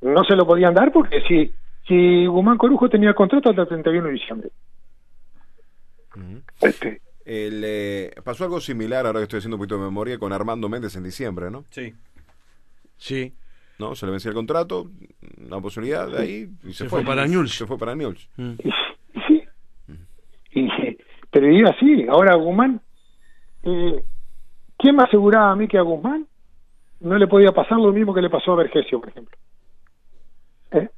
No 0.00 0.24
se 0.24 0.36
lo 0.36 0.46
podían 0.46 0.74
dar 0.74 0.92
porque 0.92 1.22
si 1.22 1.52
si 1.86 2.26
Guzmán 2.26 2.58
Corujo 2.58 2.88
tenía 2.88 3.14
contrato 3.14 3.50
hasta 3.50 3.62
el 3.62 3.68
31 3.68 4.06
de 4.06 4.12
diciembre. 4.12 4.50
Este. 6.60 7.02
El, 7.24 7.62
eh, 7.64 8.14
pasó 8.22 8.44
algo 8.44 8.60
similar, 8.60 9.06
ahora 9.06 9.20
que 9.20 9.24
estoy 9.24 9.38
haciendo 9.38 9.56
un 9.56 9.60
poquito 9.60 9.78
de 9.78 9.84
memoria, 9.84 10.18
con 10.18 10.32
Armando 10.32 10.68
Méndez 10.68 10.96
en 10.96 11.04
diciembre, 11.04 11.50
¿no? 11.50 11.64
Sí. 11.70 11.94
Sí. 12.96 13.34
¿No? 13.78 13.94
Se 13.94 14.06
le 14.06 14.12
vencía 14.12 14.30
el 14.30 14.36
contrato, 14.36 14.86
una 15.46 15.60
posibilidad 15.60 16.08
de 16.08 16.18
ahí, 16.18 16.48
y 16.62 16.68
se, 16.68 16.84
Se 16.84 16.88
fue. 16.88 17.00
fue 17.00 17.06
para 17.06 17.26
Newell's. 17.26 17.56
Se 17.56 17.66
fue 17.66 17.76
para 17.76 17.94
Newell's. 17.94 18.28
Mm. 18.36 18.52
Sí. 19.26 19.42
Y, 20.52 20.68
pero 21.30 21.50
iba 21.50 21.70
así. 21.70 22.06
Ahora 22.08 22.36
Guzmán, 22.36 22.80
eh, 23.64 24.04
¿quién 24.78 24.96
me 24.96 25.02
aseguraba 25.02 25.50
a 25.50 25.56
mí 25.56 25.66
que 25.66 25.78
a 25.78 25.82
Guzmán 25.82 26.26
no 27.00 27.18
le 27.18 27.26
podía 27.26 27.50
pasar 27.52 27.78
lo 27.78 27.92
mismo 27.92 28.14
que 28.14 28.22
le 28.22 28.30
pasó 28.30 28.52
a 28.52 28.56
Vergesio, 28.56 29.00
por 29.00 29.08
ejemplo? 29.08 29.36
¿Eh? 30.70 30.88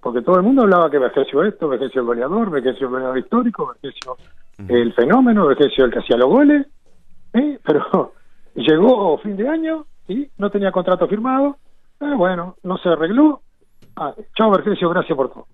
Porque 0.00 0.22
todo 0.22 0.36
el 0.36 0.42
mundo 0.42 0.62
hablaba 0.62 0.90
que 0.90 0.98
Vergesio 0.98 1.44
esto, 1.44 1.68
Vergesio 1.68 2.00
el 2.00 2.06
goleador, 2.06 2.50
Vergesio 2.50 2.86
el 2.86 2.92
goleador 2.92 3.18
histórico, 3.18 3.74
Vergesio 3.82 4.16
el 4.68 4.92
fenómeno, 4.94 5.46
Vergesio 5.46 5.84
el 5.84 5.92
que 5.92 5.98
hacía 5.98 6.16
los 6.16 6.30
goles, 6.30 6.66
¿eh? 7.34 7.58
pero 7.62 8.14
llegó 8.54 9.18
fin 9.18 9.36
de 9.36 9.48
año 9.48 9.86
y 10.08 10.28
no 10.38 10.50
tenía 10.50 10.72
contrato 10.72 11.06
firmado, 11.08 11.56
eh, 12.00 12.14
bueno, 12.16 12.56
no 12.62 12.76
se 12.78 12.88
arregló, 12.88 13.42
ah, 13.96 14.14
chao 14.36 14.50
Vergesio, 14.50 14.88
gracias 14.90 15.16
por 15.16 15.30
todo. 15.32 15.46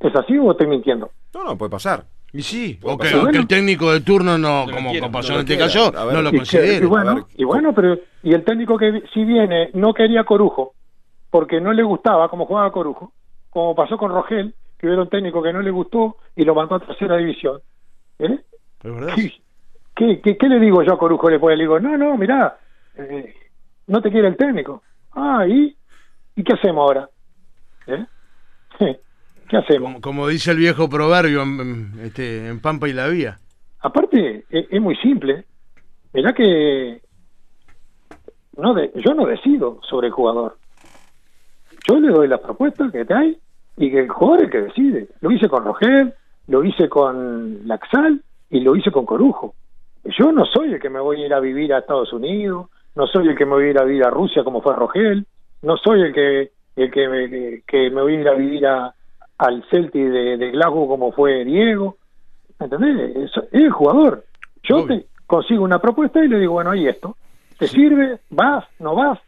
¿Es 0.00 0.14
así 0.14 0.36
o 0.38 0.50
estoy 0.52 0.66
mintiendo? 0.66 1.10
No, 1.34 1.44
no, 1.44 1.56
puede 1.58 1.70
pasar. 1.70 2.04
Y 2.32 2.42
sí, 2.42 2.78
o 2.82 2.98
que, 2.98 3.04
pasar. 3.04 3.20
o 3.26 3.30
que 3.30 3.38
el 3.38 3.46
técnico 3.46 3.92
de 3.92 4.00
turno 4.00 4.36
no, 4.36 4.66
como, 4.70 4.90
quiera, 4.90 5.06
como 5.06 5.12
pasó 5.12 5.32
no 5.32 5.40
en 5.40 5.46
lo 5.46 5.52
este 5.52 5.58
caso, 5.58 5.92
no 5.92 6.22
lo 6.22 6.28
Y, 6.28 6.32
que- 6.32 6.36
considera. 6.38 6.84
y 6.84 6.88
bueno, 6.88 7.26
y 7.36 7.44
bueno, 7.44 7.72
pero 7.74 7.98
y 8.22 8.34
el 8.34 8.44
técnico 8.44 8.76
que 8.76 9.02
si 9.14 9.24
viene 9.24 9.70
no 9.72 9.94
quería 9.94 10.24
Corujo 10.24 10.74
porque 11.30 11.60
no 11.60 11.72
le 11.72 11.82
gustaba 11.82 12.28
cómo 12.28 12.44
jugaba 12.46 12.70
Corujo, 12.72 13.12
como 13.50 13.74
pasó 13.74 13.96
con 13.96 14.10
Rogel, 14.12 14.54
que 14.78 14.86
era 14.86 15.00
un 15.00 15.08
técnico 15.08 15.42
que 15.42 15.52
no 15.52 15.62
le 15.62 15.70
gustó 15.70 16.16
y 16.34 16.44
lo 16.44 16.54
mandó 16.54 16.74
a 16.74 16.80
tercera 16.80 17.16
división. 17.16 17.60
¿Eh? 18.18 18.38
Es 18.82 18.92
verdad. 18.94 19.14
¿Qué, 19.14 19.32
qué, 19.94 20.20
qué- 20.20 20.36
qué 20.36 20.48
le 20.48 20.60
digo 20.60 20.82
yo 20.82 20.92
a 20.94 20.98
Corujo 20.98 21.30
después? 21.30 21.56
Le 21.56 21.64
digo, 21.64 21.80
no, 21.80 21.96
no, 21.96 22.16
mirá, 22.18 22.58
eh, 22.96 23.34
no 23.86 24.00
te 24.02 24.10
quiere 24.10 24.28
el 24.28 24.36
técnico. 24.36 24.82
Ah, 25.12 25.46
¿y? 25.48 25.76
¿Y 26.34 26.44
qué 26.44 26.52
hacemos 26.54 26.82
ahora? 26.82 27.08
¿Eh? 27.86 28.04
¿Qué 29.48 29.56
hacemos? 29.56 29.88
Como, 29.88 30.00
como 30.00 30.28
dice 30.28 30.50
el 30.50 30.58
viejo 30.58 30.88
proverbio 30.88 31.42
en, 31.42 31.92
este, 32.02 32.48
en 32.48 32.60
Pampa 32.60 32.88
y 32.88 32.92
la 32.92 33.06
Vía. 33.08 33.38
Aparte, 33.80 34.44
es, 34.50 34.66
es 34.70 34.80
muy 34.80 34.96
simple. 34.96 35.44
Mirá 36.12 36.32
que 36.32 37.00
no 38.56 38.74
de- 38.74 38.90
yo 38.96 39.14
no 39.14 39.26
decido 39.26 39.80
sobre 39.88 40.08
el 40.08 40.12
jugador. 40.12 40.58
Yo 41.88 42.00
le 42.00 42.08
doy 42.08 42.26
las 42.26 42.40
propuestas 42.40 42.90
que 42.90 43.06
hay 43.14 43.38
y 43.76 43.90
que 43.90 44.00
el 44.00 44.08
jugador 44.08 44.40
es 44.40 44.44
el 44.46 44.50
que 44.50 44.62
decide. 44.62 45.08
Lo 45.20 45.30
hice 45.30 45.48
con 45.48 45.64
Rogel, 45.64 46.14
lo 46.48 46.64
hice 46.64 46.88
con 46.88 47.66
Laxal 47.68 48.22
y 48.50 48.60
lo 48.60 48.74
hice 48.74 48.90
con 48.90 49.06
Corujo. 49.06 49.54
Yo 50.18 50.32
no 50.32 50.44
soy 50.46 50.72
el 50.72 50.80
que 50.80 50.90
me 50.90 51.00
voy 51.00 51.22
a 51.22 51.26
ir 51.26 51.34
a 51.34 51.40
vivir 51.40 51.72
a 51.72 51.78
Estados 51.78 52.12
Unidos, 52.12 52.68
no 52.96 53.06
soy 53.06 53.28
el 53.28 53.36
que 53.36 53.44
me 53.46 53.52
voy 53.52 53.64
a 53.66 53.70
ir 53.70 53.78
a 53.78 53.84
vivir 53.84 54.04
a 54.04 54.10
Rusia 54.10 54.42
como 54.44 54.60
fue 54.62 54.74
Rogel, 54.74 55.26
no 55.62 55.76
soy 55.76 56.02
el 56.02 56.12
que 56.12 56.50
el 56.76 56.90
que 56.90 57.08
me, 57.08 57.62
que- 57.66 57.90
me 57.90 58.02
voy 58.02 58.16
a 58.16 58.20
ir 58.20 58.28
a 58.28 58.34
vivir 58.34 58.66
a, 58.66 58.94
al 59.38 59.64
Celtic 59.70 60.02
de, 60.10 60.36
de 60.36 60.50
Glasgow 60.50 60.86
como 60.88 61.12
fue 61.12 61.44
Diego. 61.44 61.96
¿Entendés? 62.58 63.16
Es, 63.16 63.30
es 63.36 63.52
el 63.62 63.70
jugador. 63.70 64.24
Yo 64.62 64.78
Obvio. 64.78 64.98
te 64.98 65.06
consigo 65.26 65.64
una 65.64 65.78
propuesta 65.78 66.22
y 66.24 66.28
le 66.28 66.38
digo, 66.38 66.54
bueno, 66.54 66.70
ahí 66.70 66.86
esto. 66.86 67.16
¿Te 67.58 67.66
sirve? 67.66 68.18
¿Vas? 68.30 68.64
¿No 68.78 68.94
vas? 68.94 69.18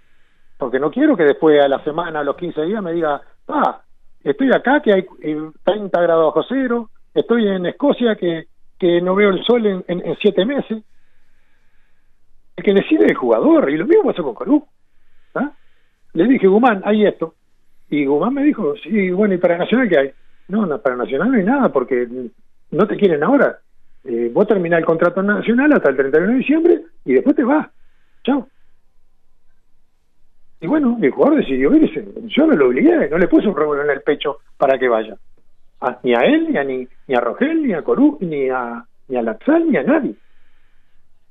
Porque 0.58 0.78
no 0.78 0.90
quiero 0.90 1.16
que 1.16 1.24
después 1.24 1.62
a 1.62 1.68
la 1.68 1.82
semana, 1.84 2.20
a 2.20 2.24
los 2.24 2.36
15 2.36 2.62
días, 2.62 2.82
me 2.82 2.92
diga, 2.92 3.22
ah, 3.48 3.80
estoy 4.22 4.50
acá 4.52 4.80
que 4.80 4.92
hay 4.92 5.06
eh, 5.22 5.50
30 5.64 6.00
grados 6.02 6.34
bajo 6.34 6.46
cero, 6.48 6.90
estoy 7.14 7.48
en 7.48 7.64
Escocia 7.66 8.16
que, 8.16 8.46
que 8.78 9.00
no 9.00 9.14
veo 9.14 9.30
el 9.30 9.42
sol 9.44 9.64
en, 9.66 9.84
en, 9.88 10.04
en 10.06 10.16
siete 10.20 10.44
meses. 10.44 10.82
El 12.58 12.64
que 12.64 12.74
decide 12.74 13.04
es 13.04 13.10
el 13.12 13.16
jugador, 13.16 13.70
y 13.70 13.76
lo 13.76 13.86
mismo 13.86 14.02
pasó 14.10 14.24
con 14.24 14.34
Colú. 14.34 14.66
¿ah? 15.36 15.52
Le 16.14 16.24
dije, 16.26 16.48
Guzmán, 16.48 16.82
hay 16.84 17.06
esto. 17.06 17.34
Y 17.88 18.04
Guzmán 18.04 18.34
me 18.34 18.42
dijo, 18.42 18.74
sí, 18.82 19.10
bueno, 19.12 19.34
¿y 19.34 19.38
para 19.38 19.56
Nacional 19.56 19.88
qué 19.88 19.96
hay? 19.98 20.10
No, 20.48 20.66
no, 20.66 20.80
para 20.82 20.96
Nacional 20.96 21.30
no 21.30 21.36
hay 21.38 21.44
nada, 21.44 21.68
porque 21.72 22.08
no 22.72 22.86
te 22.88 22.96
quieren 22.96 23.22
ahora. 23.22 23.60
Eh, 24.02 24.28
vos 24.34 24.48
terminás 24.48 24.80
el 24.80 24.86
contrato 24.86 25.22
nacional 25.22 25.72
hasta 25.72 25.90
el 25.90 25.96
31 25.96 26.32
de 26.32 26.38
diciembre 26.38 26.82
y 27.04 27.12
después 27.14 27.36
te 27.36 27.44
vas. 27.44 27.68
Chao. 28.24 28.48
Y 30.60 30.66
bueno, 30.66 30.98
el 31.00 31.10
jugador 31.12 31.38
decidió 31.38 31.72
irse. 31.76 32.08
Yo 32.26 32.46
no 32.46 32.54
lo 32.56 32.66
obligué, 32.66 33.08
no 33.08 33.18
le 33.18 33.28
puse 33.28 33.46
un 33.46 33.56
revólver 33.56 33.84
en 33.86 33.92
el 33.92 34.02
pecho 34.02 34.38
para 34.56 34.78
que 34.78 34.88
vaya. 34.88 35.16
A- 35.80 36.00
ni 36.02 36.12
a 36.14 36.20
él, 36.22 36.48
ni 36.50 36.56
a, 36.58 36.64
ni, 36.64 36.88
ni 37.06 37.14
a 37.14 37.20
Rogel, 37.20 37.64
ni 37.64 37.72
a 37.72 37.82
Corú, 37.82 38.18
ni 38.20 38.48
a, 38.48 38.84
ni 39.06 39.16
a 39.16 39.22
Laxal, 39.22 39.70
ni 39.70 39.76
a 39.76 39.84
nadie. 39.84 40.14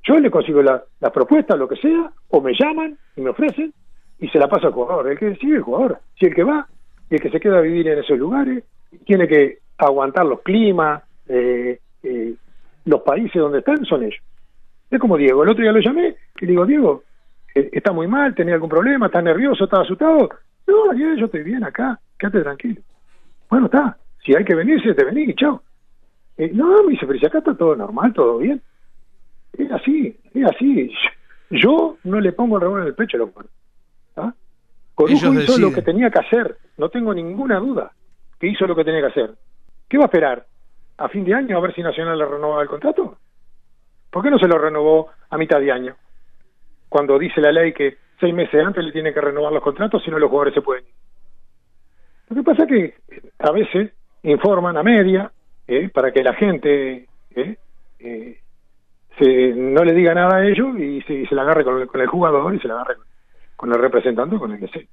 Yo 0.04 0.16
le 0.18 0.30
consigo 0.30 0.62
la, 0.62 0.82
la 1.00 1.10
propuesta, 1.10 1.56
lo 1.56 1.68
que 1.68 1.76
sea, 1.76 2.10
o 2.28 2.40
me 2.40 2.54
llaman 2.58 2.96
y 3.16 3.20
me 3.20 3.30
ofrecen, 3.30 3.72
y 4.18 4.28
se 4.28 4.38
la 4.38 4.48
pasa 4.48 4.68
al 4.68 4.72
jugador. 4.72 5.08
El 5.08 5.18
que 5.18 5.26
decide 5.26 5.56
el 5.56 5.62
jugador. 5.62 5.98
Si 6.18 6.26
el 6.26 6.34
que 6.34 6.44
va 6.44 6.66
y 7.10 7.14
el 7.14 7.20
que 7.20 7.30
se 7.30 7.40
queda 7.40 7.58
a 7.58 7.62
vivir 7.62 7.88
en 7.88 7.98
esos 7.98 8.18
lugares, 8.18 8.64
tiene 9.04 9.28
que 9.28 9.58
aguantar 9.76 10.26
los 10.26 10.40
climas, 10.42 11.02
eh, 11.28 11.78
eh, 12.02 12.34
los 12.84 13.02
países 13.02 13.40
donde 13.40 13.58
están, 13.58 13.84
son 13.84 14.02
ellos. 14.02 14.20
Es 14.90 14.98
como 14.98 15.16
Diego. 15.16 15.42
El 15.42 15.50
otro 15.50 15.62
día 15.62 15.72
lo 15.72 15.80
llamé 15.80 16.16
y 16.40 16.46
le 16.46 16.52
digo, 16.52 16.66
Diego, 16.66 17.02
eh, 17.54 17.68
está 17.72 17.92
muy 17.92 18.06
mal, 18.06 18.34
tenía 18.34 18.54
algún 18.54 18.70
problema, 18.70 19.06
está 19.06 19.20
nervioso, 19.20 19.64
está 19.64 19.80
asustado. 19.80 20.28
No, 20.66 20.94
yo 20.94 21.26
estoy 21.26 21.42
bien 21.42 21.64
acá, 21.64 21.98
quédate 22.18 22.42
tranquilo. 22.42 22.80
Bueno, 23.48 23.66
está. 23.66 23.96
Si 24.24 24.34
hay 24.34 24.44
que 24.44 24.54
venirse, 24.54 24.94
te 24.94 25.04
venís 25.04 25.30
y 25.30 25.34
chao. 25.34 25.62
Eh, 26.36 26.50
no, 26.52 26.82
me 26.84 26.92
dice, 26.92 27.26
acá 27.26 27.38
está 27.38 27.54
todo 27.56 27.74
normal, 27.74 28.12
todo 28.12 28.38
bien. 28.38 28.60
Es 29.58 29.70
así, 29.72 30.16
es 30.34 30.44
así. 30.46 30.90
Yo 31.50 31.96
no 32.04 32.20
le 32.20 32.32
pongo 32.32 32.56
el 32.56 32.62
revólver 32.62 32.82
en 32.84 32.88
el 32.88 32.94
pecho 32.94 33.16
a 33.16 33.20
los 33.20 33.30
jugadores. 33.30 33.52
¿ah? 34.16 34.32
Corujo 34.94 35.12
Ellos 35.12 35.34
hizo 35.34 35.40
deciden. 35.40 35.62
lo 35.62 35.74
que 35.74 35.82
tenía 35.82 36.10
que 36.10 36.18
hacer, 36.18 36.56
no 36.76 36.88
tengo 36.88 37.12
ninguna 37.12 37.58
duda 37.58 37.92
que 38.38 38.46
hizo 38.46 38.66
lo 38.66 38.76
que 38.76 38.84
tenía 38.84 39.00
que 39.00 39.06
hacer. 39.08 39.30
¿Qué 39.88 39.98
va 39.98 40.04
a 40.04 40.06
esperar? 40.06 40.46
¿A 40.98 41.08
fin 41.08 41.24
de 41.24 41.34
año 41.34 41.56
a 41.56 41.60
ver 41.60 41.74
si 41.74 41.82
Nacional 41.82 42.18
le 42.18 42.24
renovaba 42.24 42.62
el 42.62 42.68
contrato? 42.68 43.18
¿Por 44.10 44.22
qué 44.22 44.30
no 44.30 44.38
se 44.38 44.48
lo 44.48 44.58
renovó 44.58 45.08
a 45.30 45.36
mitad 45.36 45.60
de 45.60 45.72
año? 45.72 45.96
Cuando 46.88 47.18
dice 47.18 47.40
la 47.40 47.52
ley 47.52 47.72
que 47.72 47.96
seis 48.20 48.34
meses 48.34 48.64
antes 48.64 48.84
le 48.84 48.92
tienen 48.92 49.12
que 49.14 49.20
renovar 49.20 49.52
los 49.52 49.62
contratos, 49.62 50.02
si 50.02 50.10
no 50.10 50.18
los 50.18 50.30
jugadores 50.30 50.54
se 50.54 50.62
pueden 50.62 50.84
ir. 50.84 50.92
Lo 52.30 52.36
que 52.36 52.42
pasa 52.42 52.62
es 52.64 52.68
que 52.68 52.94
a 53.38 53.50
veces 53.52 53.92
informan 54.22 54.76
a 54.76 54.82
media 54.82 55.30
¿eh? 55.66 55.88
para 55.88 56.12
que 56.12 56.22
la 56.22 56.34
gente 56.34 57.06
¿eh? 57.34 57.56
Eh, 58.00 58.40
se, 59.18 59.52
no 59.54 59.84
le 59.84 59.92
diga 59.94 60.14
nada 60.14 60.36
a 60.38 60.46
ellos 60.46 60.78
y 60.78 61.02
se, 61.02 61.14
y 61.14 61.26
se 61.26 61.34
la 61.34 61.42
agarre 61.42 61.64
con 61.64 61.80
el, 61.80 61.86
con 61.86 62.00
el 62.00 62.06
jugador 62.06 62.54
y 62.54 62.60
se 62.60 62.68
la 62.68 62.74
agarre 62.74 62.96
con 63.56 63.72
el 63.72 63.80
representante 63.80 64.38
con 64.38 64.52
el 64.52 64.60
que 64.60 64.68
se 64.68 64.88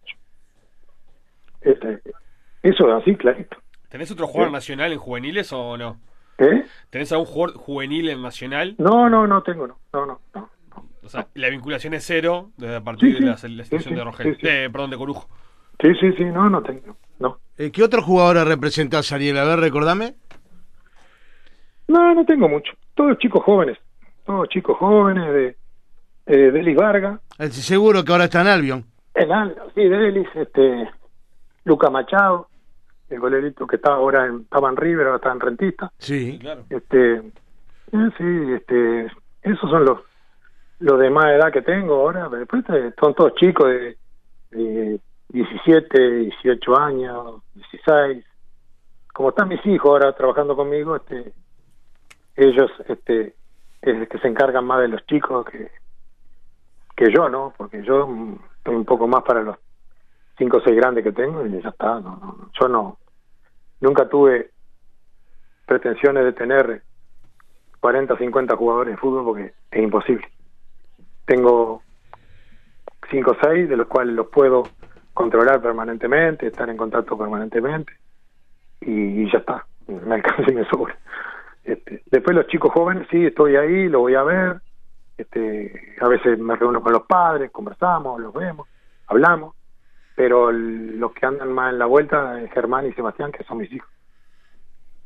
este, 1.61 1.99
eso 2.61 2.87
es 2.87 3.01
así, 3.01 3.15
clarito. 3.15 3.57
¿Tenés 3.89 4.11
otro 4.11 4.27
jugador 4.27 4.51
nacional 4.51 4.91
en 4.91 4.99
juveniles 4.99 5.51
o 5.53 5.77
no? 5.77 5.99
¿Eh? 6.37 6.63
¿Tenés 6.89 7.11
algún 7.11 7.25
jugador 7.27 7.57
juvenil 7.57 8.09
en 8.09 8.21
nacional? 8.21 8.75
No, 8.77 9.09
no, 9.09 9.25
no 9.25 9.41
tengo, 9.41 9.67
no, 9.67 9.77
no, 9.93 10.05
no. 10.05 10.19
no. 10.35 10.49
O 11.03 11.09
sea, 11.09 11.27
la 11.35 11.49
vinculación 11.49 11.93
es 11.93 12.03
cero 12.05 12.49
desde 12.57 12.75
a 12.75 12.81
partir 12.81 13.09
Sí, 13.11 13.15
sí. 13.15 13.19
de 13.19 13.25
la, 13.25 13.31
la 13.31 13.37
selección 13.37 13.81
Sí, 13.81 13.89
sí, 13.89 13.95
de 13.95 14.03
Rogel. 14.03 14.33
sí, 14.35 14.41
sí. 14.41 14.47
Eh, 14.47 14.69
perdón, 14.71 14.89
de 14.91 14.97
Corujo. 14.97 15.27
Sí, 15.81 15.89
sí, 15.99 16.13
sí, 16.17 16.23
no, 16.25 16.49
no 16.49 16.61
tengo, 16.63 16.97
no. 17.19 17.37
Eh, 17.57 17.71
¿Qué 17.71 17.83
otros 17.83 18.03
jugadores 18.03 18.47
representás, 18.47 19.11
Ariel? 19.11 19.37
A 19.37 19.43
ver, 19.45 19.59
recordame. 19.59 20.15
No, 21.87 22.13
no 22.13 22.25
tengo 22.25 22.49
mucho. 22.49 22.73
Todos 22.95 23.17
chicos 23.19 23.43
jóvenes, 23.43 23.77
todos 24.25 24.49
chicos 24.49 24.77
jóvenes 24.77 25.31
de 25.33 25.55
eh, 26.27 26.51
Delis 26.51 26.75
Vargas, 26.75 27.19
Eh, 27.39 27.49
Seguro 27.49 28.03
que 28.03 28.11
ahora 28.11 28.25
está 28.25 28.41
en 28.41 28.47
Albion. 28.47 28.85
en 29.13 29.31
Al- 29.31 29.55
sí, 29.75 29.83
Delis, 29.87 30.27
este, 30.35 30.89
Luca 31.65 31.89
Machado, 31.89 32.47
el 33.09 33.19
golerito 33.19 33.67
que 33.67 33.75
está 33.75 33.93
ahora 33.93 34.25
en, 34.25 34.41
estaba 34.41 34.69
en 34.69 34.77
River, 34.77 35.05
ahora 35.07 35.17
está 35.17 35.31
en 35.31 35.39
Rentista. 35.39 35.91
Sí. 35.99 36.39
Claro. 36.39 36.63
Este, 36.69 37.13
eh, 37.17 38.09
sí, 38.17 38.53
este, 38.53 39.05
esos 39.43 39.69
son 39.69 39.85
los 39.85 39.99
los 40.79 40.99
de 40.99 41.09
más 41.09 41.25
edad 41.27 41.53
que 41.53 41.61
tengo 41.61 41.93
ahora, 41.95 42.27
pero 42.29 42.39
después 42.39 42.63
eh, 42.69 42.91
son 42.99 43.13
todos 43.13 43.33
chicos 43.35 43.65
de, 43.69 43.97
de 44.51 44.99
17, 45.29 45.99
18 46.17 46.77
años, 46.79 47.41
16. 47.53 48.25
Como 49.13 49.29
están 49.29 49.47
mis 49.47 49.65
hijos 49.65 49.89
ahora 49.89 50.11
trabajando 50.13 50.53
conmigo, 50.55 50.97
este, 50.97 51.31
ellos 52.35 52.69
este, 52.89 53.35
es 53.85 54.09
que 54.09 54.17
se 54.19 54.27
encargan 54.27 54.65
más 54.65 54.81
de 54.81 54.87
los 54.87 55.05
chicos 55.05 55.45
que, 55.45 55.71
que 56.95 57.11
yo, 57.13 57.29
¿no? 57.29 57.53
Porque 57.57 57.83
yo 57.83 58.07
mm, 58.07 58.39
estoy 58.57 58.75
un 58.75 58.85
poco 58.85 59.07
más 59.07 59.23
para 59.23 59.41
los 59.41 59.57
5 60.37 60.57
o 60.57 60.61
6 60.61 60.75
grandes 60.75 61.03
que 61.03 61.11
tengo 61.11 61.45
y 61.45 61.61
ya 61.61 61.69
está. 61.69 61.99
No, 61.99 62.17
no, 62.17 62.49
yo 62.59 62.67
no, 62.67 62.97
nunca 63.81 64.07
tuve 64.07 64.51
pretensiones 65.65 66.23
de 66.23 66.33
tener 66.33 66.83
40 67.79 68.13
o 68.13 68.17
50 68.17 68.55
jugadores 68.55 68.93
de 68.93 68.97
fútbol 68.97 69.25
porque 69.25 69.53
es 69.71 69.83
imposible. 69.83 70.27
Tengo 71.25 71.81
5 73.09 73.31
o 73.31 73.37
6 73.41 73.69
de 73.69 73.77
los 73.77 73.87
cuales 73.87 74.15
los 74.15 74.27
puedo 74.27 74.63
controlar 75.13 75.61
permanentemente, 75.61 76.47
estar 76.47 76.69
en 76.69 76.77
contacto 76.77 77.17
permanentemente 77.17 77.93
y, 78.81 79.23
y 79.23 79.31
ya 79.31 79.39
está, 79.39 79.65
me 79.87 80.15
alcanza 80.15 80.51
y 80.51 80.55
me 80.55 80.65
sobra. 80.65 80.97
Este, 81.65 82.03
después 82.05 82.35
los 82.35 82.47
chicos 82.47 82.71
jóvenes, 82.71 83.07
sí, 83.11 83.25
estoy 83.25 83.55
ahí, 83.55 83.89
lo 83.89 83.99
voy 84.01 84.15
a 84.15 84.23
ver, 84.23 84.61
este, 85.17 85.95
a 85.99 86.07
veces 86.07 86.37
me 86.39 86.55
reúno 86.55 86.81
con 86.81 86.93
los 86.93 87.03
padres, 87.03 87.49
conversamos, 87.51 88.21
los 88.21 88.31
vemos, 88.33 88.67
hablamos, 89.07 89.55
pero 90.15 90.49
el- 90.51 90.99
los 90.99 91.11
que 91.13 91.25
andan 91.25 91.51
más 91.51 91.73
en 91.73 91.79
la 91.79 91.85
vuelta 91.87 92.39
es 92.41 92.51
Germán 92.51 92.85
y 92.87 92.93
Sebastián, 92.93 93.31
que 93.31 93.43
son 93.43 93.57
mis 93.57 93.71
hijos. 93.73 93.89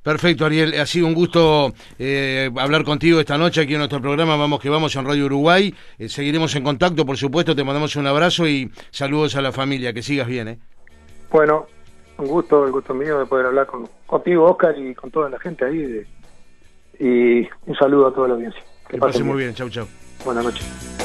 Perfecto, 0.04 0.45
Ariel. 0.45 0.74
Ha 0.80 0.86
sido 0.86 1.08
un 1.08 1.13
gusto 1.13 1.74
eh, 1.98 2.50
hablar 2.58 2.84
contigo 2.86 3.19
esta 3.19 3.38
noche 3.38 3.62
aquí 3.62 3.74
en 3.74 3.80
nuestro 3.80 4.02
programa 4.02 4.38
Vamos 4.38 4.60
que 4.62 4.69
Vamos 4.69 4.95
en 4.95 5.06
Radio 5.06 5.26
Uruguay. 5.26 5.76
Eh, 5.98 6.08
seguiremos 6.08 6.56
en 6.56 6.63
contacto, 6.63 7.06
por 7.06 7.17
supuesto. 7.17 7.54
Te 7.54 7.65
mandamos 7.65 7.95
un 7.98 8.08
abrazo 8.08 8.48
y 8.48 8.72
saludos 8.91 9.36
a 9.36 9.41
la 9.41 9.52
familia. 9.52 9.91
Que 9.91 10.02
sigas 10.02 10.26
bien, 10.26 10.48
¿eh? 10.48 10.60
Bueno, 11.30 11.67
un 12.17 12.28
gusto, 12.28 12.65
el 12.65 12.72
gusto 12.72 12.93
mío 12.93 13.19
de 13.19 13.26
poder 13.26 13.48
hablar 13.48 13.67
con, 13.67 13.88
contigo, 14.06 14.45
Oscar, 14.50 14.74
y 14.80 14.95
con 14.95 15.12
toda 15.12 15.30
la 15.30 15.39
gente 15.39 15.65
ahí. 15.65 15.78
de- 15.80 16.08
y 16.99 17.47
un 17.65 17.75
saludo 17.79 18.07
a 18.07 18.13
toda 18.13 18.27
la 18.29 18.33
audiencia. 18.35 18.62
Que 18.89 18.97
pasen 18.97 19.13
pase 19.13 19.23
muy 19.23 19.38
bien. 19.38 19.53
Chau, 19.53 19.69
chau. 19.69 19.88
Buenas 20.25 20.43
noches. 20.43 20.98